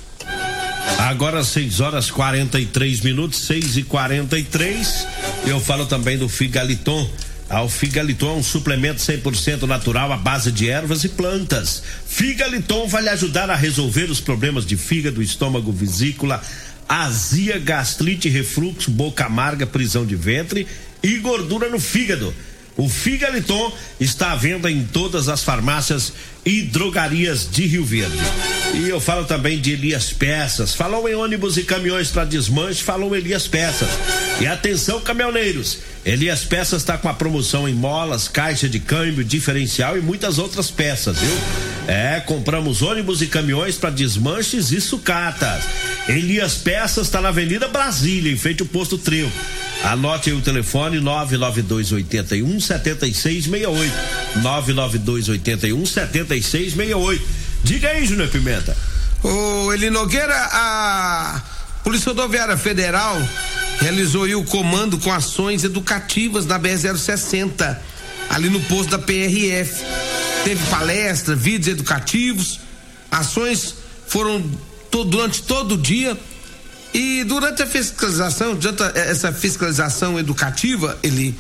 Agora 0.97 1.43
6 1.43 1.79
horas 1.79 2.09
43 2.09 3.01
minutos, 3.01 3.39
6 3.39 3.77
e 3.77 3.83
43 3.83 5.07
Eu 5.45 5.59
falo 5.59 5.85
também 5.85 6.17
do 6.17 6.27
Figaliton. 6.27 7.09
Ah, 7.49 7.61
o 7.61 7.69
Figaliton 7.69 8.31
é 8.31 8.33
um 8.39 8.43
suplemento 8.43 8.99
100% 8.99 9.63
natural 9.63 10.11
à 10.11 10.17
base 10.17 10.51
de 10.51 10.69
ervas 10.69 11.03
e 11.03 11.09
plantas. 11.09 11.81
Figaliton 12.05 12.87
vai 12.87 13.03
lhe 13.03 13.09
ajudar 13.09 13.49
a 13.49 13.55
resolver 13.55 14.11
os 14.11 14.19
problemas 14.19 14.65
de 14.65 14.75
fígado, 14.75 15.21
estômago, 15.21 15.71
vesícula, 15.71 16.41
azia, 16.89 17.57
gastrite, 17.57 18.27
refluxo, 18.27 18.91
boca 18.91 19.25
amarga, 19.25 19.65
prisão 19.65 20.05
de 20.05 20.15
ventre 20.15 20.67
e 21.01 21.17
gordura 21.19 21.69
no 21.69 21.79
fígado. 21.79 22.33
O 22.77 22.87
Figaliton 22.87 23.73
está 23.99 24.33
à 24.33 24.35
venda 24.35 24.69
em 24.69 24.83
todas 24.83 25.27
as 25.27 25.43
farmácias 25.43 26.13
e 26.45 26.61
drogarias 26.61 27.49
de 27.49 27.65
Rio 27.65 27.83
Verde. 27.83 28.15
E 28.75 28.87
eu 28.87 28.99
falo 28.99 29.25
também 29.25 29.59
de 29.59 29.71
Elias 29.71 30.13
Peças. 30.13 30.75
Falou 30.75 31.09
em 31.09 31.15
ônibus 31.15 31.57
e 31.57 31.63
caminhões 31.63 32.11
para 32.11 32.23
desmanche, 32.23 32.83
falou 32.83 33.15
Elias 33.15 33.47
Peças. 33.47 33.89
E 34.39 34.45
atenção, 34.45 35.01
caminhoneiros! 35.01 35.79
Elias 36.05 36.45
Peças 36.45 36.83
está 36.83 36.97
com 36.97 37.09
a 37.09 37.13
promoção 37.13 37.67
em 37.67 37.73
molas, 37.73 38.27
caixa 38.27 38.69
de 38.69 38.79
câmbio, 38.79 39.23
diferencial 39.23 39.97
e 39.97 40.01
muitas 40.01 40.37
outras 40.37 40.69
peças, 40.69 41.17
viu? 41.17 41.37
É, 41.87 42.19
compramos 42.19 42.81
ônibus 42.81 43.21
e 43.21 43.27
caminhões 43.27 43.75
para 43.75 43.89
desmanches 43.89 44.71
e 44.71 44.79
sucatas. 44.79 45.63
Elias 46.07 46.55
Peças 46.55 47.07
está 47.07 47.21
na 47.21 47.29
Avenida 47.29 47.67
Brasília, 47.67 48.31
em 48.31 48.37
frente 48.37 48.61
ao 48.61 48.67
posto 48.67 48.97
Trio. 48.97 49.31
Anote 49.83 50.29
aí 50.29 50.35
o 50.35 50.41
telefone 50.41 50.99
99281 50.99 52.59
7668. 52.59 53.93
99281 54.41 55.85
7668. 55.85 57.27
Diga 57.63 57.89
aí, 57.89 58.05
Júnior 58.05 58.29
Pimenta. 58.29 58.75
Ô, 59.21 59.73
Eli 59.73 59.89
Nogueira, 59.89 60.35
a 60.51 61.41
Polícia 61.83 62.09
Rodoviária 62.09 62.57
Federal 62.57 63.21
realizou 63.79 64.25
o 64.25 64.45
comando 64.45 64.97
com 64.97 65.11
ações 65.11 65.63
educativas 65.63 66.45
na 66.45 66.59
BR-060, 66.59 67.77
ali 68.29 68.49
no 68.49 68.59
posto 68.61 68.91
da 68.91 68.99
PRF. 68.99 69.83
Teve 70.43 70.65
palestra, 70.67 71.35
vídeos 71.35 71.67
educativos, 71.67 72.59
ações 73.11 73.75
foram 74.07 74.43
to, 74.91 75.03
durante 75.03 75.43
todo 75.43 75.75
o 75.75 75.77
dia 75.77 76.17
e 76.93 77.23
durante 77.23 77.61
a 77.61 77.67
fiscalização, 77.67 78.55
durante 78.55 78.83
essa 78.97 79.31
fiscalização 79.31 80.19
educativa, 80.19 80.97
ele 81.03 81.35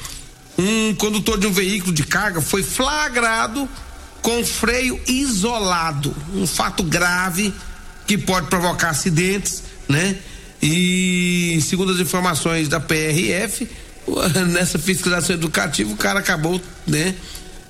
um 0.57 0.95
condutor 0.95 1.39
de 1.39 1.45
um 1.45 1.51
veículo 1.51 1.93
de 1.93 2.03
carga 2.03 2.41
foi 2.41 2.63
flagrado 2.63 3.69
com 4.21 4.43
freio 4.43 4.99
isolado, 5.07 6.15
um 6.33 6.47
fato 6.47 6.83
grave 6.83 7.53
que 8.07 8.17
pode 8.17 8.47
provocar 8.47 8.89
acidentes, 8.89 9.63
né? 9.87 10.17
E 10.61 11.59
segundo 11.61 11.91
as 11.91 11.99
informações 11.99 12.67
da 12.67 12.79
PRF, 12.79 13.69
nessa 14.51 14.79
fiscalização 14.79 15.35
educativa, 15.35 15.93
o 15.93 15.97
cara 15.97 16.19
acabou, 16.19 16.59
né, 16.87 17.13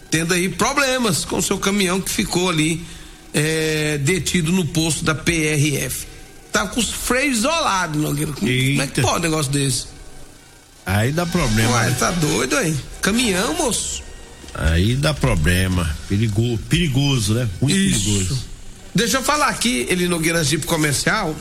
tendo 0.10 0.34
aí 0.34 0.48
problemas 0.48 1.26
com 1.26 1.38
o 1.38 1.42
seu 1.42 1.58
caminhão 1.58 2.00
que 2.00 2.10
ficou 2.10 2.50
ali 2.50 2.86
é, 3.38 4.00
detido 4.00 4.52
no 4.52 4.66
posto 4.66 5.06
da 5.06 5.14
PRF. 5.14 6.08
Tá 6.52 6.68
com 6.68 6.80
os 6.80 6.90
freios 6.90 7.40
isolados, 7.40 8.02
Nogueira. 8.02 8.34
Como, 8.34 8.48
como 8.48 8.82
é 8.82 8.88
que 8.88 9.02
pode 9.02 9.20
um 9.20 9.22
negócio 9.22 9.52
desse? 9.52 9.86
Aí 10.84 11.12
dá 11.12 11.26
problema. 11.26 11.70
Uai, 11.72 11.94
tá 12.00 12.12
doido 12.12 12.58
aí? 12.58 12.76
Caminhão, 13.02 13.54
moço. 13.54 14.02
Aí 14.56 14.96
dá 14.96 15.14
problema. 15.14 15.96
Perigo, 16.10 16.58
perigoso, 16.70 17.36
né? 17.36 17.48
Muito 17.62 17.78
Isso. 17.78 18.06
perigoso. 18.06 18.44
Deixa 18.96 19.18
eu 19.18 19.24
falar 19.24 19.50
aqui, 19.50 19.86
ele 19.90 20.08
Nogueira 20.08 20.44
Jeep 20.44 20.66
Comercial. 20.66 21.36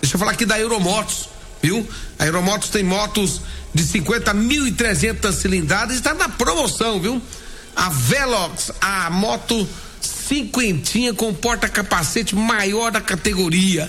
Deixa 0.00 0.16
eu 0.16 0.18
falar 0.18 0.32
aqui 0.32 0.44
da 0.44 0.58
Euromotos, 0.58 1.28
viu? 1.62 1.86
A 2.18 2.26
Euromotos 2.26 2.70
tem 2.70 2.82
motos 2.82 3.40
de 3.72 3.84
50.300 3.84 5.32
cilindradas 5.32 5.94
e 5.94 5.98
está 5.98 6.14
na 6.14 6.28
promoção, 6.28 7.00
viu? 7.00 7.22
A 7.76 7.90
Velox, 7.90 8.72
a 8.80 9.08
moto 9.10 9.68
cinquentinha 10.28 11.14
com 11.14 11.32
porta-capacete 11.32 12.36
maior 12.36 12.90
da 12.90 13.00
categoria. 13.00 13.88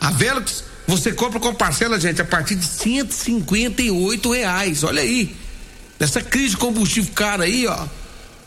A 0.00 0.10
Velox 0.10 0.64
você 0.86 1.12
compra 1.12 1.40
com 1.40 1.54
parcela, 1.54 1.98
gente, 1.98 2.20
a 2.20 2.24
partir 2.24 2.54
de 2.54 2.66
158 2.66 4.32
reais. 4.32 4.84
Olha 4.84 5.02
aí. 5.02 5.34
Nessa 5.98 6.20
crise 6.20 6.50
de 6.50 6.58
combustível 6.58 7.10
caro 7.14 7.42
aí, 7.42 7.66
ó. 7.66 7.86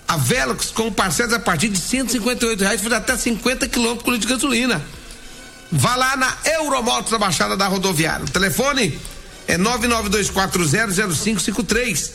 A 0.07 0.17
Velox 0.17 0.69
com 0.71 0.91
parcelas 0.91 1.33
a 1.33 1.39
partir 1.39 1.69
de 1.69 1.79
158 1.79 2.61
reais, 2.61 2.79
faz 2.79 2.93
até 2.93 3.17
50 3.17 3.67
quilômetros 3.67 4.19
de 4.19 4.27
gasolina. 4.27 4.79
Vá 5.71 5.95
lá 5.95 6.15
na 6.15 6.31
Euromotos 6.45 7.09
da 7.11 7.17
Baixada 7.17 7.57
da 7.57 7.65
Rodoviária. 7.67 8.25
O 8.25 8.29
telefone 8.29 8.95
é 9.47 9.57
992400553. 9.57 12.11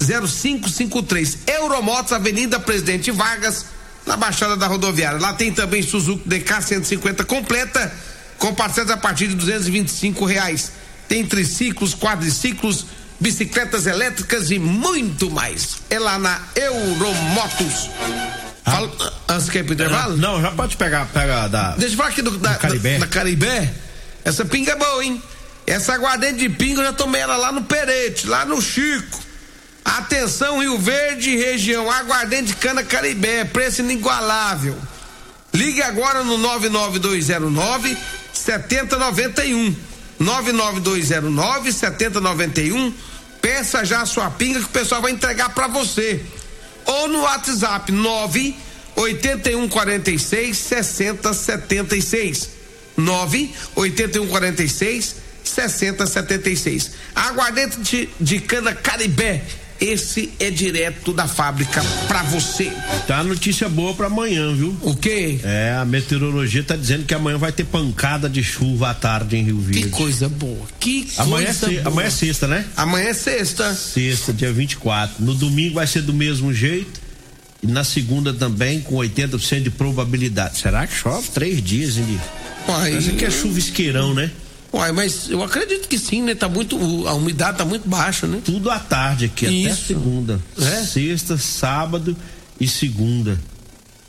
992400553. 0.00 1.38
Euromotos, 1.46 2.12
Avenida 2.12 2.58
Presidente 2.58 3.10
Vargas, 3.10 3.66
na 4.06 4.16
Baixada 4.16 4.56
da 4.56 4.66
Rodoviária. 4.66 5.20
Lá 5.20 5.32
tem 5.34 5.52
também 5.52 5.82
Suzuki 5.82 6.28
DK 6.28 6.62
150 6.62 7.24
completa, 7.24 7.92
com 8.38 8.54
parcelas 8.54 8.90
a 8.90 8.96
partir 8.96 9.28
de 9.28 9.34
225 9.34 10.24
reais. 10.24 10.72
Tem 11.08 11.24
triciclos, 11.26 11.94
quadriciclos 11.94 12.86
bicicletas 13.18 13.86
elétricas 13.86 14.50
e 14.50 14.58
muito 14.58 15.30
mais. 15.30 15.78
É 15.90 15.98
lá 15.98 16.18
na 16.18 16.40
Euromotos. 16.54 17.90
Ah. 18.64 18.70
Fala, 18.70 19.14
antes 19.28 19.48
que 19.50 19.58
ir 19.58 19.64
pro 19.64 19.74
intervalo? 19.74 20.16
Não, 20.16 20.40
já 20.40 20.50
pode 20.52 20.76
pegar, 20.76 21.06
pegar 21.06 21.48
da. 21.48 21.72
Deixa 21.76 21.94
eu 21.94 21.96
falar 21.96 22.10
aqui 22.10 22.22
do, 22.22 22.38
da, 22.38 22.54
Caribé. 22.54 22.94
Da, 22.94 23.00
da 23.00 23.06
Caribé. 23.06 23.72
Essa 24.24 24.44
pinga 24.44 24.72
é 24.72 24.76
boa, 24.76 25.04
hein? 25.04 25.22
Essa 25.66 25.94
aguardente 25.94 26.38
de 26.38 26.48
pinga 26.48 26.80
eu 26.80 26.86
já 26.86 26.92
tomei 26.92 27.20
ela 27.20 27.36
lá 27.36 27.52
no 27.52 27.62
Perete, 27.62 28.26
lá 28.26 28.44
no 28.44 28.60
Chico. 28.60 29.29
Atenção, 29.84 30.60
Rio 30.60 30.78
Verde, 30.78 31.36
região, 31.36 31.90
aguardente 31.90 32.54
cana 32.56 32.82
Caribé, 32.82 33.44
preço 33.44 33.80
inigualável. 33.80 34.76
Ligue 35.52 35.82
agora 35.82 36.22
no 36.22 36.38
99209 36.38 37.96
7091. 38.32 39.74
99209 40.18 41.72
7091. 41.72 42.94
Peça 43.40 43.84
já 43.84 44.02
a 44.02 44.06
sua 44.06 44.30
pinga 44.30 44.60
que 44.60 44.66
o 44.66 44.68
pessoal 44.68 45.00
vai 45.00 45.12
entregar 45.12 45.48
para 45.50 45.66
você. 45.66 46.22
Ou 46.84 47.08
no 47.08 47.22
WhatsApp 47.22 47.90
9 47.90 48.54
8146 48.96 50.56
6076. 50.56 52.50
9 52.96 53.54
8146 53.74 55.16
6076. 55.42 56.90
Aguardente 57.14 57.80
de, 57.80 58.08
de 58.20 58.40
cana 58.40 58.74
Caribé 58.74 59.42
esse 59.80 60.30
é 60.38 60.50
direto 60.50 61.12
da 61.12 61.26
fábrica 61.26 61.82
para 62.06 62.22
você. 62.24 62.70
Tá 63.06 63.24
notícia 63.24 63.68
boa 63.68 63.94
para 63.94 64.08
amanhã, 64.08 64.54
viu? 64.54 64.76
O 64.82 64.94
quê? 64.94 65.40
É, 65.42 65.76
a 65.80 65.84
meteorologia 65.84 66.62
tá 66.62 66.76
dizendo 66.76 67.04
que 67.04 67.14
amanhã 67.14 67.38
vai 67.38 67.50
ter 67.50 67.64
pancada 67.64 68.28
de 68.28 68.42
chuva 68.42 68.90
à 68.90 68.94
tarde 68.94 69.36
em 69.36 69.44
Rio 69.44 69.58
Verde. 69.58 69.84
Que 69.84 69.88
coisa 69.88 70.28
boa. 70.28 70.66
Que 70.78 71.08
amanhã 71.16 71.46
coisa 71.46 71.66
é, 71.66 71.74
boa. 71.80 71.88
Amanhã 71.88 72.08
é 72.08 72.10
sexta, 72.10 72.46
né? 72.46 72.66
Amanhã 72.76 73.08
é 73.08 73.14
sexta. 73.14 73.74
Sexta, 73.74 74.32
dia 74.32 74.52
24. 74.52 75.24
No 75.24 75.34
domingo 75.34 75.76
vai 75.76 75.86
ser 75.86 76.02
do 76.02 76.12
mesmo 76.12 76.52
jeito. 76.52 77.00
E 77.62 77.66
na 77.66 77.84
segunda 77.84 78.32
também, 78.32 78.80
com 78.80 78.96
80% 78.96 79.62
de 79.62 79.70
probabilidade. 79.70 80.58
Será 80.58 80.86
que 80.86 80.94
chove 80.94 81.28
três 81.28 81.62
dias, 81.62 81.98
hein? 81.98 82.20
Mas 82.66 83.08
que 83.08 83.24
é 83.24 83.30
chuvisqueirão, 83.30 84.14
né? 84.14 84.30
Uai, 84.72 84.92
mas 84.92 85.28
eu 85.28 85.42
acredito 85.42 85.88
que 85.88 85.98
sim, 85.98 86.22
né? 86.22 86.34
Tá 86.34 86.48
muito, 86.48 86.76
a 87.08 87.14
umidade 87.14 87.58
tá 87.58 87.64
muito 87.64 87.88
baixa, 87.88 88.26
né? 88.26 88.40
Tudo 88.44 88.70
à 88.70 88.78
tarde 88.78 89.24
aqui, 89.24 89.46
Isso. 89.46 89.72
até 89.72 89.82
segunda. 89.86 90.40
É? 90.60 90.82
Sexta, 90.82 91.36
sábado 91.36 92.16
e 92.60 92.68
segunda 92.68 93.38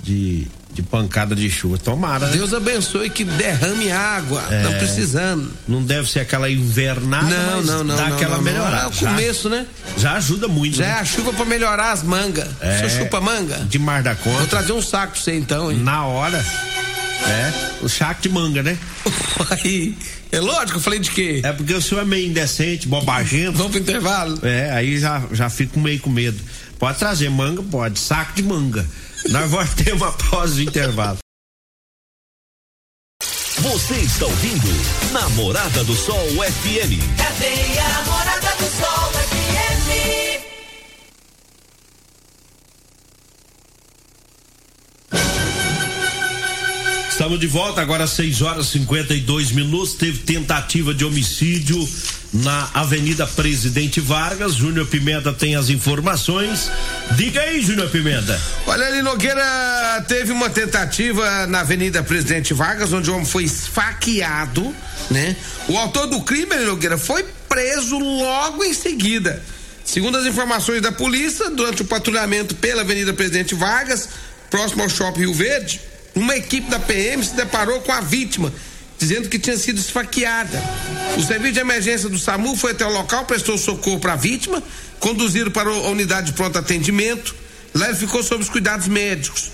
de, 0.04 0.48
de 0.72 0.82
pancada 0.84 1.36
de 1.36 1.50
chuva. 1.50 1.78
Tomara. 1.78 2.28
Né? 2.28 2.34
Deus 2.34 2.54
abençoe 2.54 3.10
que 3.10 3.24
derrame 3.24 3.92
água. 3.92 4.44
É, 4.52 4.64
não 4.64 4.74
precisando. 4.74 5.52
Não 5.68 5.82
deve 5.82 6.10
ser 6.10 6.20
aquela 6.20 6.50
invernada, 6.50 7.26
não, 7.26 7.58
mas 7.58 7.66
não, 7.66 7.84
não, 7.84 7.96
dá 7.96 8.10
não, 8.10 8.16
aquela 8.16 8.38
não, 8.38 8.44
melhorada. 8.44 8.84
É 8.84 8.88
o 8.88 8.92
começo, 8.92 9.50
já, 9.50 9.56
né? 9.56 9.66
Já 9.98 10.14
ajuda 10.14 10.48
muito. 10.48 10.78
Já 10.78 10.86
né? 10.86 10.92
é 10.92 10.94
a 10.94 11.06
chuva 11.06 11.34
para 11.34 11.46
melhorar 11.46 11.92
as 11.92 12.04
mangas. 12.04 12.48
É, 12.60 12.88
você 12.88 13.00
chupa 13.00 13.20
manga? 13.20 13.58
Demais 13.70 14.04
da 14.04 14.16
conta. 14.16 14.38
Vou 14.38 14.48
trazer 14.48 14.74
um 14.74 14.82
saco 14.82 15.14
pra 15.14 15.22
você 15.22 15.36
então, 15.36 15.72
hein? 15.72 15.80
Na 15.80 16.06
hora. 16.06 16.44
É, 17.28 17.84
o 17.84 17.90
saco 17.90 18.22
de 18.22 18.30
manga, 18.30 18.64
né? 18.64 18.78
Aí. 19.64 19.96
É 20.32 20.40
lógico, 20.40 20.78
eu 20.78 20.82
falei 20.82 21.00
de 21.00 21.12
quê? 21.12 21.42
É 21.44 21.52
porque 21.52 21.74
o 21.74 21.82
senhor 21.82 22.02
é 22.02 22.06
meio 22.06 22.30
indecente, 22.30 22.88
bobagento. 22.88 23.58
Vamos 23.58 23.74
pro 23.74 23.82
intervalo? 23.82 24.40
É, 24.44 24.72
aí 24.72 24.98
já, 24.98 25.22
já 25.34 25.50
fico 25.50 25.78
meio 25.78 26.00
com 26.00 26.10
medo. 26.10 26.42
Pode 26.80 26.98
trazer 26.98 27.30
manga? 27.30 27.62
Pode. 27.62 28.00
Saco 28.00 28.34
de 28.34 28.44
manga. 28.44 28.88
Nós 29.30 29.52
vamos 29.52 29.74
ter 29.76 29.94
uma 29.94 30.12
pausa 30.12 30.56
de 30.56 30.64
intervalo. 30.64 31.18
Você 33.62 33.94
está 33.96 34.26
ouvindo 34.26 35.12
Namorada 35.12 35.84
do 35.84 35.96
Sol 35.96 36.18
FM. 36.18 36.98
Cadê 37.18 37.80
a 37.80 37.90
Namorada 37.90 38.56
do 38.58 38.71
Estamos 47.22 47.40
de 47.40 47.46
volta 47.46 47.80
agora 47.80 48.06
às 48.06 48.10
6 48.14 48.42
horas 48.42 48.66
e 48.66 48.80
52 48.80 49.52
minutos. 49.52 49.94
Teve 49.94 50.18
tentativa 50.24 50.92
de 50.92 51.06
homicídio 51.06 51.88
na 52.34 52.68
Avenida 52.74 53.28
Presidente 53.28 54.02
Vargas. 54.02 54.56
Júnior 54.56 54.88
Pimenta 54.88 55.32
tem 55.32 55.56
as 55.56 55.70
informações. 55.70 56.72
Diga 57.12 57.40
aí, 57.42 57.62
Júnior 57.62 57.92
Pimenta. 57.92 58.42
Olha 58.66 58.88
ali, 58.88 59.04
Nogueira, 59.04 60.04
teve 60.08 60.32
uma 60.32 60.50
tentativa 60.50 61.46
na 61.46 61.60
Avenida 61.60 62.02
Presidente 62.02 62.56
Vargas, 62.56 62.92
onde 62.92 63.12
o 63.12 63.14
homem 63.14 63.26
foi 63.28 63.44
esfaqueado, 63.44 64.76
né? 65.12 65.36
O 65.68 65.78
autor 65.78 66.08
do 66.08 66.24
crime, 66.24 66.56
Nogueira, 66.66 66.98
foi 66.98 67.24
preso 67.48 68.00
logo 68.00 68.64
em 68.64 68.74
seguida. 68.74 69.44
Segundo 69.86 70.18
as 70.18 70.26
informações 70.26 70.82
da 70.82 70.92
polícia, 70.92 71.52
durante 71.52 71.84
o 71.84 71.86
patrulhamento 71.86 72.56
pela 72.56 72.82
Avenida 72.82 73.14
Presidente 73.14 73.54
Vargas, 73.54 74.10
próximo 74.50 74.82
ao 74.82 74.90
Shopping 74.90 75.20
Rio 75.20 75.36
Verde, 75.36 75.91
uma 76.22 76.36
equipe 76.36 76.70
da 76.70 76.80
PM 76.80 77.24
se 77.24 77.36
deparou 77.36 77.82
com 77.82 77.92
a 77.92 78.02
vítima, 78.02 78.54
dizendo 78.98 79.28
que 79.28 79.40
tinha 79.40 79.58
sido 79.58 79.80
esfaqueada. 79.80 80.62
O 81.18 81.22
serviço 81.22 81.54
de 81.54 81.60
emergência 81.60 82.08
do 82.08 82.18
SAMU 82.18 82.56
foi 82.56 82.72
até 82.72 82.86
o 82.86 82.92
local, 82.92 83.26
prestou 83.26 83.58
socorro 83.58 84.00
para 84.00 84.14
a 84.14 84.16
vítima, 84.16 84.62
conduzido 85.00 85.52
para 85.52 85.70
a 85.70 85.90
unidade 85.90 86.28
de 86.28 86.34
pronto 86.34 86.58
atendimento. 86.58 87.36
Lá 87.74 87.88
ele 87.88 87.98
ficou 87.98 88.22
sob 88.22 88.44
os 88.44 88.50
cuidados 88.50 88.88
médicos. 88.88 89.52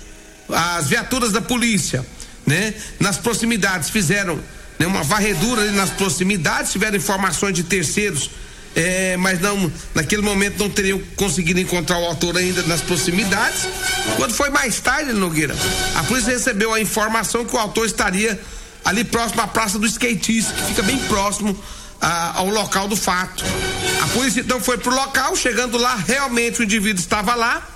As 0.48 0.88
viaturas 0.88 1.32
da 1.32 1.40
polícia, 1.40 2.04
né, 2.46 2.74
nas 3.00 3.16
proximidades 3.16 3.90
fizeram 3.90 4.38
né, 4.78 4.86
uma 4.86 5.02
varredura 5.02 5.70
nas 5.72 5.90
proximidades, 5.90 6.72
tiveram 6.72 6.96
informações 6.96 7.54
de 7.54 7.62
terceiros 7.62 8.30
é, 8.74 9.16
mas 9.16 9.40
não, 9.40 9.70
naquele 9.94 10.22
momento 10.22 10.58
não 10.58 10.70
teriam 10.70 11.00
conseguido 11.16 11.58
encontrar 11.60 11.98
o 11.98 12.04
autor 12.04 12.36
ainda 12.36 12.62
nas 12.62 12.80
proximidades. 12.80 13.66
Quando 14.16 14.32
foi 14.32 14.50
mais 14.50 14.78
tarde, 14.80 15.12
Nogueira, 15.12 15.54
a 15.96 16.04
polícia 16.04 16.32
recebeu 16.32 16.72
a 16.72 16.80
informação 16.80 17.44
que 17.44 17.54
o 17.54 17.58
autor 17.58 17.86
estaria 17.86 18.40
ali 18.84 19.04
próximo 19.04 19.40
à 19.42 19.46
Praça 19.46 19.78
do 19.78 19.86
Skatista, 19.86 20.52
que 20.52 20.62
fica 20.62 20.82
bem 20.82 20.98
próximo 21.00 21.58
ao 22.00 22.48
local 22.48 22.86
do 22.86 22.96
fato. 22.96 23.44
A 24.02 24.06
polícia 24.08 24.40
então 24.40 24.60
foi 24.60 24.78
pro 24.78 24.94
local, 24.94 25.34
chegando 25.34 25.76
lá, 25.76 25.96
realmente 25.96 26.60
o 26.60 26.64
indivíduo 26.64 27.00
estava 27.00 27.34
lá. 27.34 27.66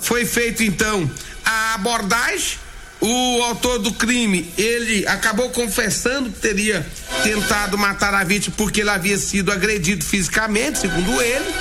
Foi 0.00 0.24
feito 0.24 0.62
então 0.62 1.10
a 1.44 1.74
abordagem 1.74 2.58
o 3.00 3.42
autor 3.42 3.78
do 3.78 3.92
crime, 3.92 4.50
ele 4.56 5.06
acabou 5.06 5.50
confessando 5.50 6.30
que 6.30 6.40
teria 6.40 6.86
tentado 7.22 7.76
matar 7.78 8.14
a 8.14 8.24
vítima 8.24 8.54
porque 8.56 8.80
ele 8.80 8.90
havia 8.90 9.18
sido 9.18 9.52
agredido 9.52 10.04
fisicamente, 10.04 10.78
segundo 10.78 11.20
ele. 11.20 11.54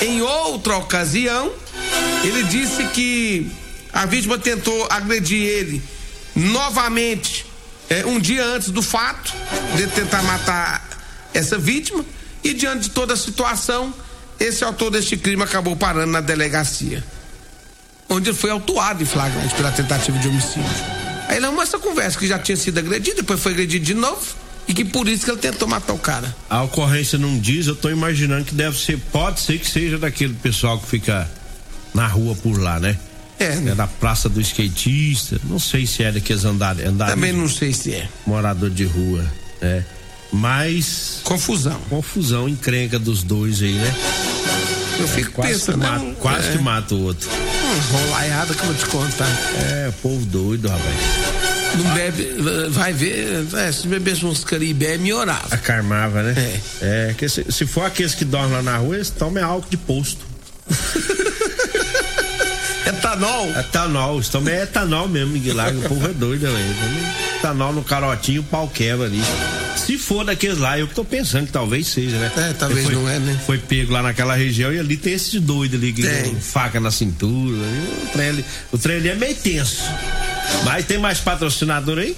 Em 0.00 0.20
outra 0.22 0.78
ocasião, 0.78 1.52
ele 2.24 2.42
disse 2.44 2.84
que 2.86 3.50
a 3.92 4.06
vítima 4.06 4.38
tentou 4.38 4.86
agredir 4.90 5.46
ele 5.46 5.82
novamente 6.34 7.46
é, 7.90 8.06
um 8.06 8.18
dia 8.18 8.44
antes 8.44 8.70
do 8.70 8.82
fato 8.82 9.32
de 9.76 9.86
tentar 9.88 10.22
matar 10.22 10.82
essa 11.34 11.58
vítima 11.58 12.04
e 12.42 12.54
diante 12.54 12.84
de 12.84 12.90
toda 12.90 13.14
a 13.14 13.16
situação, 13.16 13.94
esse 14.40 14.64
autor 14.64 14.90
deste 14.90 15.16
crime 15.16 15.42
acabou 15.42 15.76
parando 15.76 16.10
na 16.10 16.20
delegacia 16.20 17.04
onde 18.08 18.30
ele 18.30 18.36
foi 18.36 18.50
autuado 18.50 19.02
em 19.02 19.06
flagrante 19.06 19.54
pela 19.54 19.70
tentativa 19.72 20.18
de 20.18 20.28
homicídio. 20.28 20.62
Aí 21.28 21.42
arrumou 21.42 21.62
essa 21.62 21.78
conversa 21.78 22.18
que 22.18 22.26
já 22.26 22.38
tinha 22.38 22.56
sido 22.56 22.78
agredido, 22.78 23.16
depois 23.16 23.40
foi 23.40 23.52
agredido 23.52 23.84
de 23.84 23.94
novo 23.94 24.41
e 24.66 24.74
que 24.74 24.84
por 24.84 25.08
isso 25.08 25.24
que 25.24 25.30
ele 25.30 25.38
tentou 25.38 25.66
matar 25.68 25.92
o 25.92 25.98
cara. 25.98 26.34
A 26.48 26.62
ocorrência 26.62 27.18
não 27.18 27.38
diz, 27.38 27.66
eu 27.66 27.76
tô 27.76 27.90
imaginando 27.90 28.44
que 28.44 28.54
deve 28.54 28.78
ser, 28.78 28.98
pode 29.12 29.40
ser 29.40 29.58
que 29.58 29.68
seja 29.68 29.98
daquele 29.98 30.34
pessoal 30.34 30.78
que 30.78 30.86
fica 30.86 31.28
na 31.94 32.06
rua 32.06 32.34
por 32.36 32.58
lá, 32.58 32.78
né? 32.78 32.96
É, 33.38 33.56
né? 33.56 33.72
é 33.72 33.74
da 33.74 33.86
Praça 33.86 34.28
do 34.28 34.40
Skatista, 34.40 35.40
não 35.44 35.58
sei 35.58 35.86
se 35.86 36.04
é 36.04 36.12
daqueles 36.12 36.44
andares. 36.44 36.86
Andar 36.86 37.10
Também 37.10 37.32
não 37.32 37.48
sei 37.48 37.72
se 37.72 37.92
é. 37.92 38.08
Morador 38.26 38.70
de 38.70 38.84
rua, 38.84 39.24
né? 39.60 39.84
Mas. 40.32 41.20
Confusão. 41.24 41.78
Confusão, 41.90 42.48
encrenca 42.48 42.98
dos 42.98 43.22
dois 43.22 43.60
aí, 43.60 43.74
né? 43.74 43.94
Eu 44.98 45.08
fico 45.08 45.32
quase 45.32 45.52
pensando. 45.52 45.80
Que 45.80 45.86
mata, 45.86 46.14
quase 46.20 46.48
é. 46.48 46.52
que 46.52 46.58
mata 46.58 46.94
o 46.94 47.02
outro. 47.02 47.28
Hum, 47.28 47.98
rolaiada 47.98 48.54
que 48.54 48.60
eu 48.60 48.66
vou 48.66 48.74
te 48.74 48.86
contar. 48.86 49.28
É, 49.70 49.92
povo 50.02 50.24
doido, 50.24 50.68
rapaz. 50.68 51.41
Não 51.76 51.94
bebe, 51.94 52.36
vai 52.70 52.92
ver, 52.92 53.46
é, 53.56 53.72
se 53.72 53.86
bebesse 53.86 54.26
uns 54.26 54.44
caribé, 54.44 54.98
melhorava. 54.98 55.54
Acarmava, 55.54 56.22
né? 56.22 56.34
É. 56.36 57.10
É, 57.10 57.14
que 57.14 57.28
se, 57.28 57.44
se 57.50 57.66
for 57.66 57.84
aqueles 57.84 58.14
que 58.14 58.24
dormem 58.24 58.52
lá 58.52 58.62
na 58.62 58.76
rua, 58.76 58.96
eles 58.96 59.10
tomam 59.10 59.44
álcool 59.44 59.70
de 59.70 59.76
posto. 59.76 60.24
etanol? 62.86 63.50
Etanol, 63.58 64.14
eles 64.16 64.28
tomam 64.28 64.52
é 64.52 64.62
etanol 64.62 65.08
mesmo, 65.08 65.32
Miguel. 65.32 65.56
O 65.56 65.88
povo 65.88 66.06
é 66.06 66.12
doido, 66.12 66.42
velho. 66.42 66.76
Etanol 67.36 67.72
no 67.72 67.82
carotinho, 67.82 68.42
o 68.42 68.44
pau 68.44 68.68
quebra 68.68 69.06
ali. 69.06 69.22
Se 69.76 69.98
for 69.98 70.24
daqueles 70.24 70.58
lá, 70.58 70.78
eu 70.78 70.86
que 70.86 70.94
tô 70.94 71.04
pensando 71.04 71.46
que 71.46 71.52
talvez 71.52 71.88
seja, 71.88 72.16
né? 72.16 72.30
É, 72.36 72.52
talvez 72.52 72.84
foi, 72.84 72.94
não 72.94 73.08
é, 73.08 73.18
né? 73.18 73.40
Foi 73.44 73.58
pego 73.58 73.92
lá 73.92 74.02
naquela 74.02 74.34
região 74.34 74.72
e 74.72 74.78
ali 74.78 74.96
tem 74.96 75.14
esse 75.14 75.40
doido 75.40 75.76
ali 75.76 75.92
que 75.92 76.02
tem 76.02 76.34
faca 76.36 76.78
na 76.78 76.90
cintura. 76.90 77.56
O 78.04 78.06
trem, 78.12 78.44
o 78.70 78.78
trem 78.78 78.96
ali 78.98 79.08
é 79.08 79.14
meio 79.14 79.34
tenso. 79.34 79.82
Mas 80.64 80.86
tem 80.86 80.98
mais 80.98 81.18
patrocinador 81.18 81.98
aí? 81.98 82.16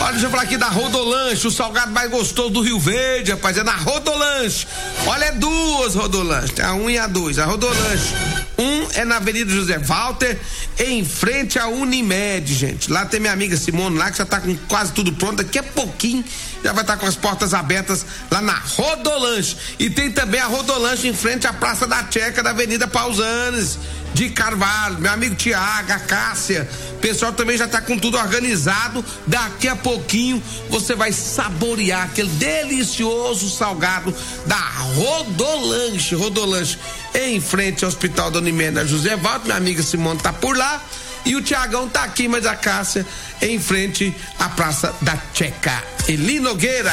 Olha, 0.00 0.12
deixa 0.12 0.26
eu 0.26 0.30
falar 0.30 0.42
aqui 0.42 0.58
da 0.58 0.68
Rodolanche, 0.68 1.46
o 1.46 1.50
salgado 1.50 1.90
mais 1.90 2.10
gostoso 2.10 2.50
do 2.50 2.60
Rio 2.60 2.78
Verde, 2.78 3.30
rapaz, 3.30 3.56
é 3.56 3.62
na 3.62 3.74
Rodolanche. 3.74 4.66
Olha, 5.06 5.24
é 5.26 5.32
duas 5.32 5.94
Rodolanche, 5.94 6.60
a 6.60 6.74
um 6.74 6.90
e 6.90 6.98
a 6.98 7.06
dois, 7.06 7.38
a 7.38 7.46
Rodolanche. 7.46 8.12
Um 8.58 8.86
é 8.94 9.04
na 9.04 9.16
Avenida 9.16 9.50
José 9.50 9.78
Walter, 9.78 10.38
em 10.78 11.04
frente 11.04 11.58
à 11.58 11.68
Unimed, 11.68 12.52
gente. 12.52 12.90
Lá 12.90 13.06
tem 13.06 13.18
minha 13.18 13.32
amiga 13.32 13.56
Simone 13.56 13.96
lá, 13.96 14.10
que 14.10 14.18
já 14.18 14.26
tá 14.26 14.40
com 14.40 14.54
quase 14.68 14.92
tudo 14.92 15.12
pronto, 15.12 15.36
daqui 15.36 15.58
a 15.58 15.62
pouquinho 15.62 16.22
já 16.62 16.72
vai 16.72 16.82
estar 16.82 16.94
tá 16.94 16.98
com 16.98 17.06
as 17.06 17.16
portas 17.16 17.54
abertas 17.54 18.04
lá 18.30 18.42
na 18.42 18.54
Rodolanche. 18.54 19.56
E 19.78 19.88
tem 19.88 20.10
também 20.10 20.40
a 20.40 20.46
Rodolanche 20.46 21.08
em 21.08 21.14
frente 21.14 21.46
à 21.46 21.52
Praça 21.52 21.86
da 21.86 22.04
Checa 22.10 22.42
da 22.42 22.50
Avenida 22.50 22.86
Pausanes 22.86 23.78
de 24.14 24.30
Carvalho, 24.30 24.98
meu 24.98 25.12
amigo 25.12 25.34
Tiago, 25.34 25.92
a 25.92 25.98
Cássia. 25.98 26.68
O 26.92 26.98
pessoal 26.98 27.32
também 27.32 27.58
já 27.58 27.66
está 27.66 27.82
com 27.82 27.98
tudo 27.98 28.16
organizado. 28.16 29.04
Daqui 29.26 29.68
a 29.68 29.76
pouquinho 29.76 30.42
você 30.70 30.94
vai 30.94 31.12
saborear 31.12 32.04
aquele 32.04 32.30
delicioso 32.30 33.50
salgado 33.50 34.14
da 34.46 34.56
Rodolanche. 34.56 36.14
Rodolanche 36.14 36.78
em 37.12 37.40
frente 37.40 37.84
ao 37.84 37.88
Hospital 37.88 38.30
Dona 38.30 38.48
Imena 38.48 38.86
José 38.86 39.16
Valdo. 39.16 39.46
Minha 39.46 39.56
amiga 39.56 39.82
Simone 39.82 40.20
tá 40.20 40.32
por 40.32 40.56
lá. 40.56 40.80
E 41.24 41.34
o 41.34 41.42
Tiagão 41.42 41.88
tá 41.88 42.04
aqui, 42.04 42.28
mas 42.28 42.46
a 42.46 42.54
Cássia 42.54 43.06
em 43.40 43.58
frente 43.58 44.14
à 44.38 44.48
Praça 44.48 44.94
da 45.00 45.18
Checa. 45.32 45.82
Eli 46.06 46.38
Nogueira. 46.38 46.92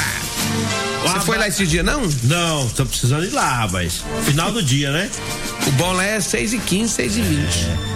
Você 1.04 1.20
foi 1.22 1.38
lá 1.38 1.48
esse 1.48 1.66
dia, 1.66 1.84
não? 1.84 2.02
Não, 2.24 2.70
tô 2.70 2.86
precisando 2.86 3.26
ir 3.26 3.32
lá, 3.32 3.62
rapaz. 3.62 4.04
Final 4.24 4.52
do 4.52 4.62
dia, 4.62 4.92
né? 4.92 5.10
O 5.68 5.72
bom 5.72 5.92
lá 5.94 6.04
é 6.04 6.22
6 6.22 6.54
e 6.54 6.60
15, 6.60 6.94
6 6.94 7.18
e 7.18 7.22
20. 7.22 7.40
É, 7.40 7.91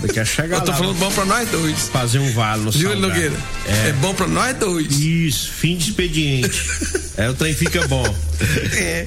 daqui 0.00 0.20
a 0.20 0.24
chegar 0.24 0.58
Eu 0.58 0.60
tô 0.62 0.70
lá. 0.70 0.76
falando 0.76 0.98
bom 0.98 1.10
pra 1.10 1.24
nós 1.24 1.48
dois. 1.48 1.88
Fazer 1.88 2.18
um 2.18 2.32
vale 2.32 2.62
no 2.62 2.72
salgado. 2.72 3.00
Nogueira? 3.00 3.36
É. 3.66 3.88
É. 3.88 3.92
bom 3.94 4.14
pra 4.14 4.26
nós 4.26 4.56
dois. 4.56 4.98
Isso, 4.98 5.50
fim 5.52 5.76
de 5.76 5.90
expediente. 5.90 6.62
é, 7.16 7.28
o 7.28 7.34
trem 7.34 7.54
fica 7.54 7.86
bom. 7.88 8.14
É. 8.74 9.06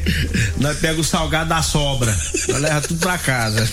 Nós 0.58 0.78
pega 0.80 1.00
o 1.00 1.04
salgado 1.04 1.50
da 1.50 1.62
sobra. 1.62 2.16
Nós 2.50 2.62
leva 2.62 2.82
tudo 2.82 3.00
pra 3.00 3.18
casa. 3.18 3.70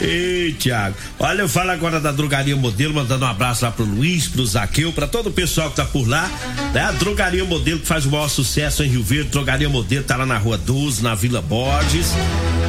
Ei, 0.00 0.52
Tiago. 0.58 0.94
Olha, 1.18 1.42
eu 1.42 1.48
falo 1.48 1.70
agora 1.70 1.98
da 1.98 2.12
Drogaria 2.12 2.54
Modelo, 2.54 2.94
mandando 2.94 3.24
um 3.24 3.28
abraço 3.28 3.64
lá 3.64 3.70
pro 3.70 3.84
Luiz, 3.84 4.28
pro 4.28 4.44
Zaqueu, 4.46 4.92
pra 4.92 5.06
todo 5.06 5.28
o 5.28 5.32
pessoal 5.32 5.70
que 5.70 5.76
tá 5.76 5.84
por 5.84 6.06
lá. 6.06 6.30
É 6.74 6.80
a 6.80 6.92
Drogaria 6.92 7.44
Modelo 7.44 7.80
que 7.80 7.86
faz 7.86 8.04
o 8.04 8.10
maior 8.10 8.28
sucesso 8.28 8.82
em 8.84 8.88
Rio 8.88 9.02
Verde. 9.02 9.30
Drogaria 9.30 9.68
Modelo 9.68 10.04
tá 10.04 10.16
lá 10.16 10.26
na 10.26 10.36
rua 10.38 10.58
12, 10.58 11.02
na 11.02 11.14
Vila 11.14 11.40
Borges. 11.40 12.08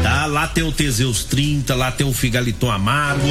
Tá? 0.03 0.25
Lá 0.25 0.47
tem 0.47 0.63
o 0.63 0.71
Teseus 0.71 1.23
30, 1.23 1.75
lá 1.75 1.91
tem 1.91 2.07
o 2.07 2.13
Figaliton 2.13 2.71
Amargo. 2.71 3.27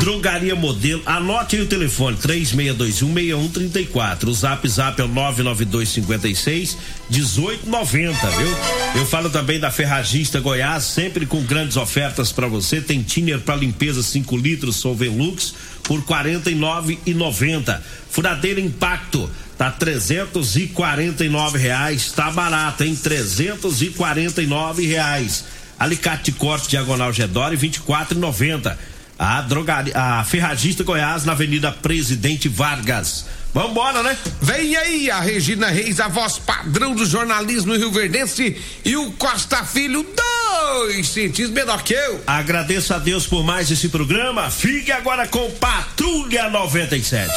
Drogaria 0.00 0.54
Modelo. 0.54 1.02
Anote 1.06 1.56
aí 1.56 1.62
o 1.62 1.66
telefone: 1.66 2.16
36216134. 2.16 4.28
O 4.28 4.34
zap 4.34 4.68
zap 4.68 5.00
é 5.00 5.04
o 5.04 5.08
99256 5.08 6.76
1890, 7.10 8.30
viu? 8.30 8.56
Eu 8.96 9.06
falo 9.06 9.30
também 9.30 9.58
da 9.58 9.70
Ferragista 9.70 10.40
Goiás, 10.40 10.84
sempre 10.84 11.26
com 11.26 11.42
grandes 11.42 11.76
ofertas 11.76 12.32
para 12.32 12.46
você. 12.46 12.80
Tem 12.80 13.02
thinner 13.02 13.40
para 13.40 13.56
limpeza 13.56 14.02
5 14.02 14.36
litros 14.36 14.76
Solvenlux 14.76 15.54
por 15.82 16.00
R$ 16.00 16.06
49,90. 16.06 17.80
Furadeira 18.10 18.60
Impacto 18.60 19.30
tá 19.56 19.70
349 19.70 21.58
reais, 21.58 22.12
tá 22.12 22.30
barato, 22.30 22.84
hein? 22.84 22.94
349 22.94 24.86
reais. 24.86 25.44
Alicate 25.78 26.32
corte 26.32 26.68
diagonal 26.68 27.12
Gedore 27.12 27.56
24,90. 27.56 28.76
A 29.18 29.40
drogaria, 29.40 29.94
a 29.96 30.22
Ferragista 30.24 30.84
Goiás 30.84 31.24
na 31.24 31.32
Avenida 31.32 31.72
Presidente 31.72 32.48
Vargas. 32.50 33.24
Vambora, 33.54 34.02
né? 34.02 34.14
Vem 34.42 34.76
aí 34.76 35.10
a 35.10 35.20
Regina 35.20 35.68
Reis, 35.68 35.98
a 36.00 36.08
voz 36.08 36.38
padrão 36.38 36.94
do 36.94 37.06
jornalismo 37.06 37.74
Rio 37.74 37.90
Verdense 37.90 38.54
e 38.84 38.94
o 38.94 39.10
Costa 39.12 39.64
Filho, 39.64 40.04
dois 40.14 41.08
centímetros 41.08 41.48
menor 41.50 41.82
que 41.82 41.94
eu. 41.94 42.22
Agradeço 42.26 42.92
a 42.92 42.98
Deus 42.98 43.26
por 43.26 43.42
mais 43.42 43.70
esse 43.70 43.88
programa. 43.88 44.50
Fique 44.50 44.92
agora 44.92 45.26
com 45.26 45.50
Patrulha 45.52 46.50
97. 46.50 47.32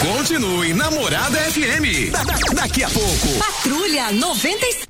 Continue 0.00 0.74
Namorada 0.74 1.38
FM. 1.38 2.10
Da- 2.10 2.24
da- 2.24 2.34
daqui 2.62 2.82
a 2.82 2.90
pouco. 2.90 3.28
Patrulha 3.38 4.10
97. 4.10 4.89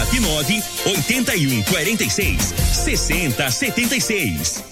WhatsApp 0.00 0.20
9 0.20 0.62
81 0.86 1.62
46 1.64 2.54
60 2.72 3.50
76. 3.50 4.62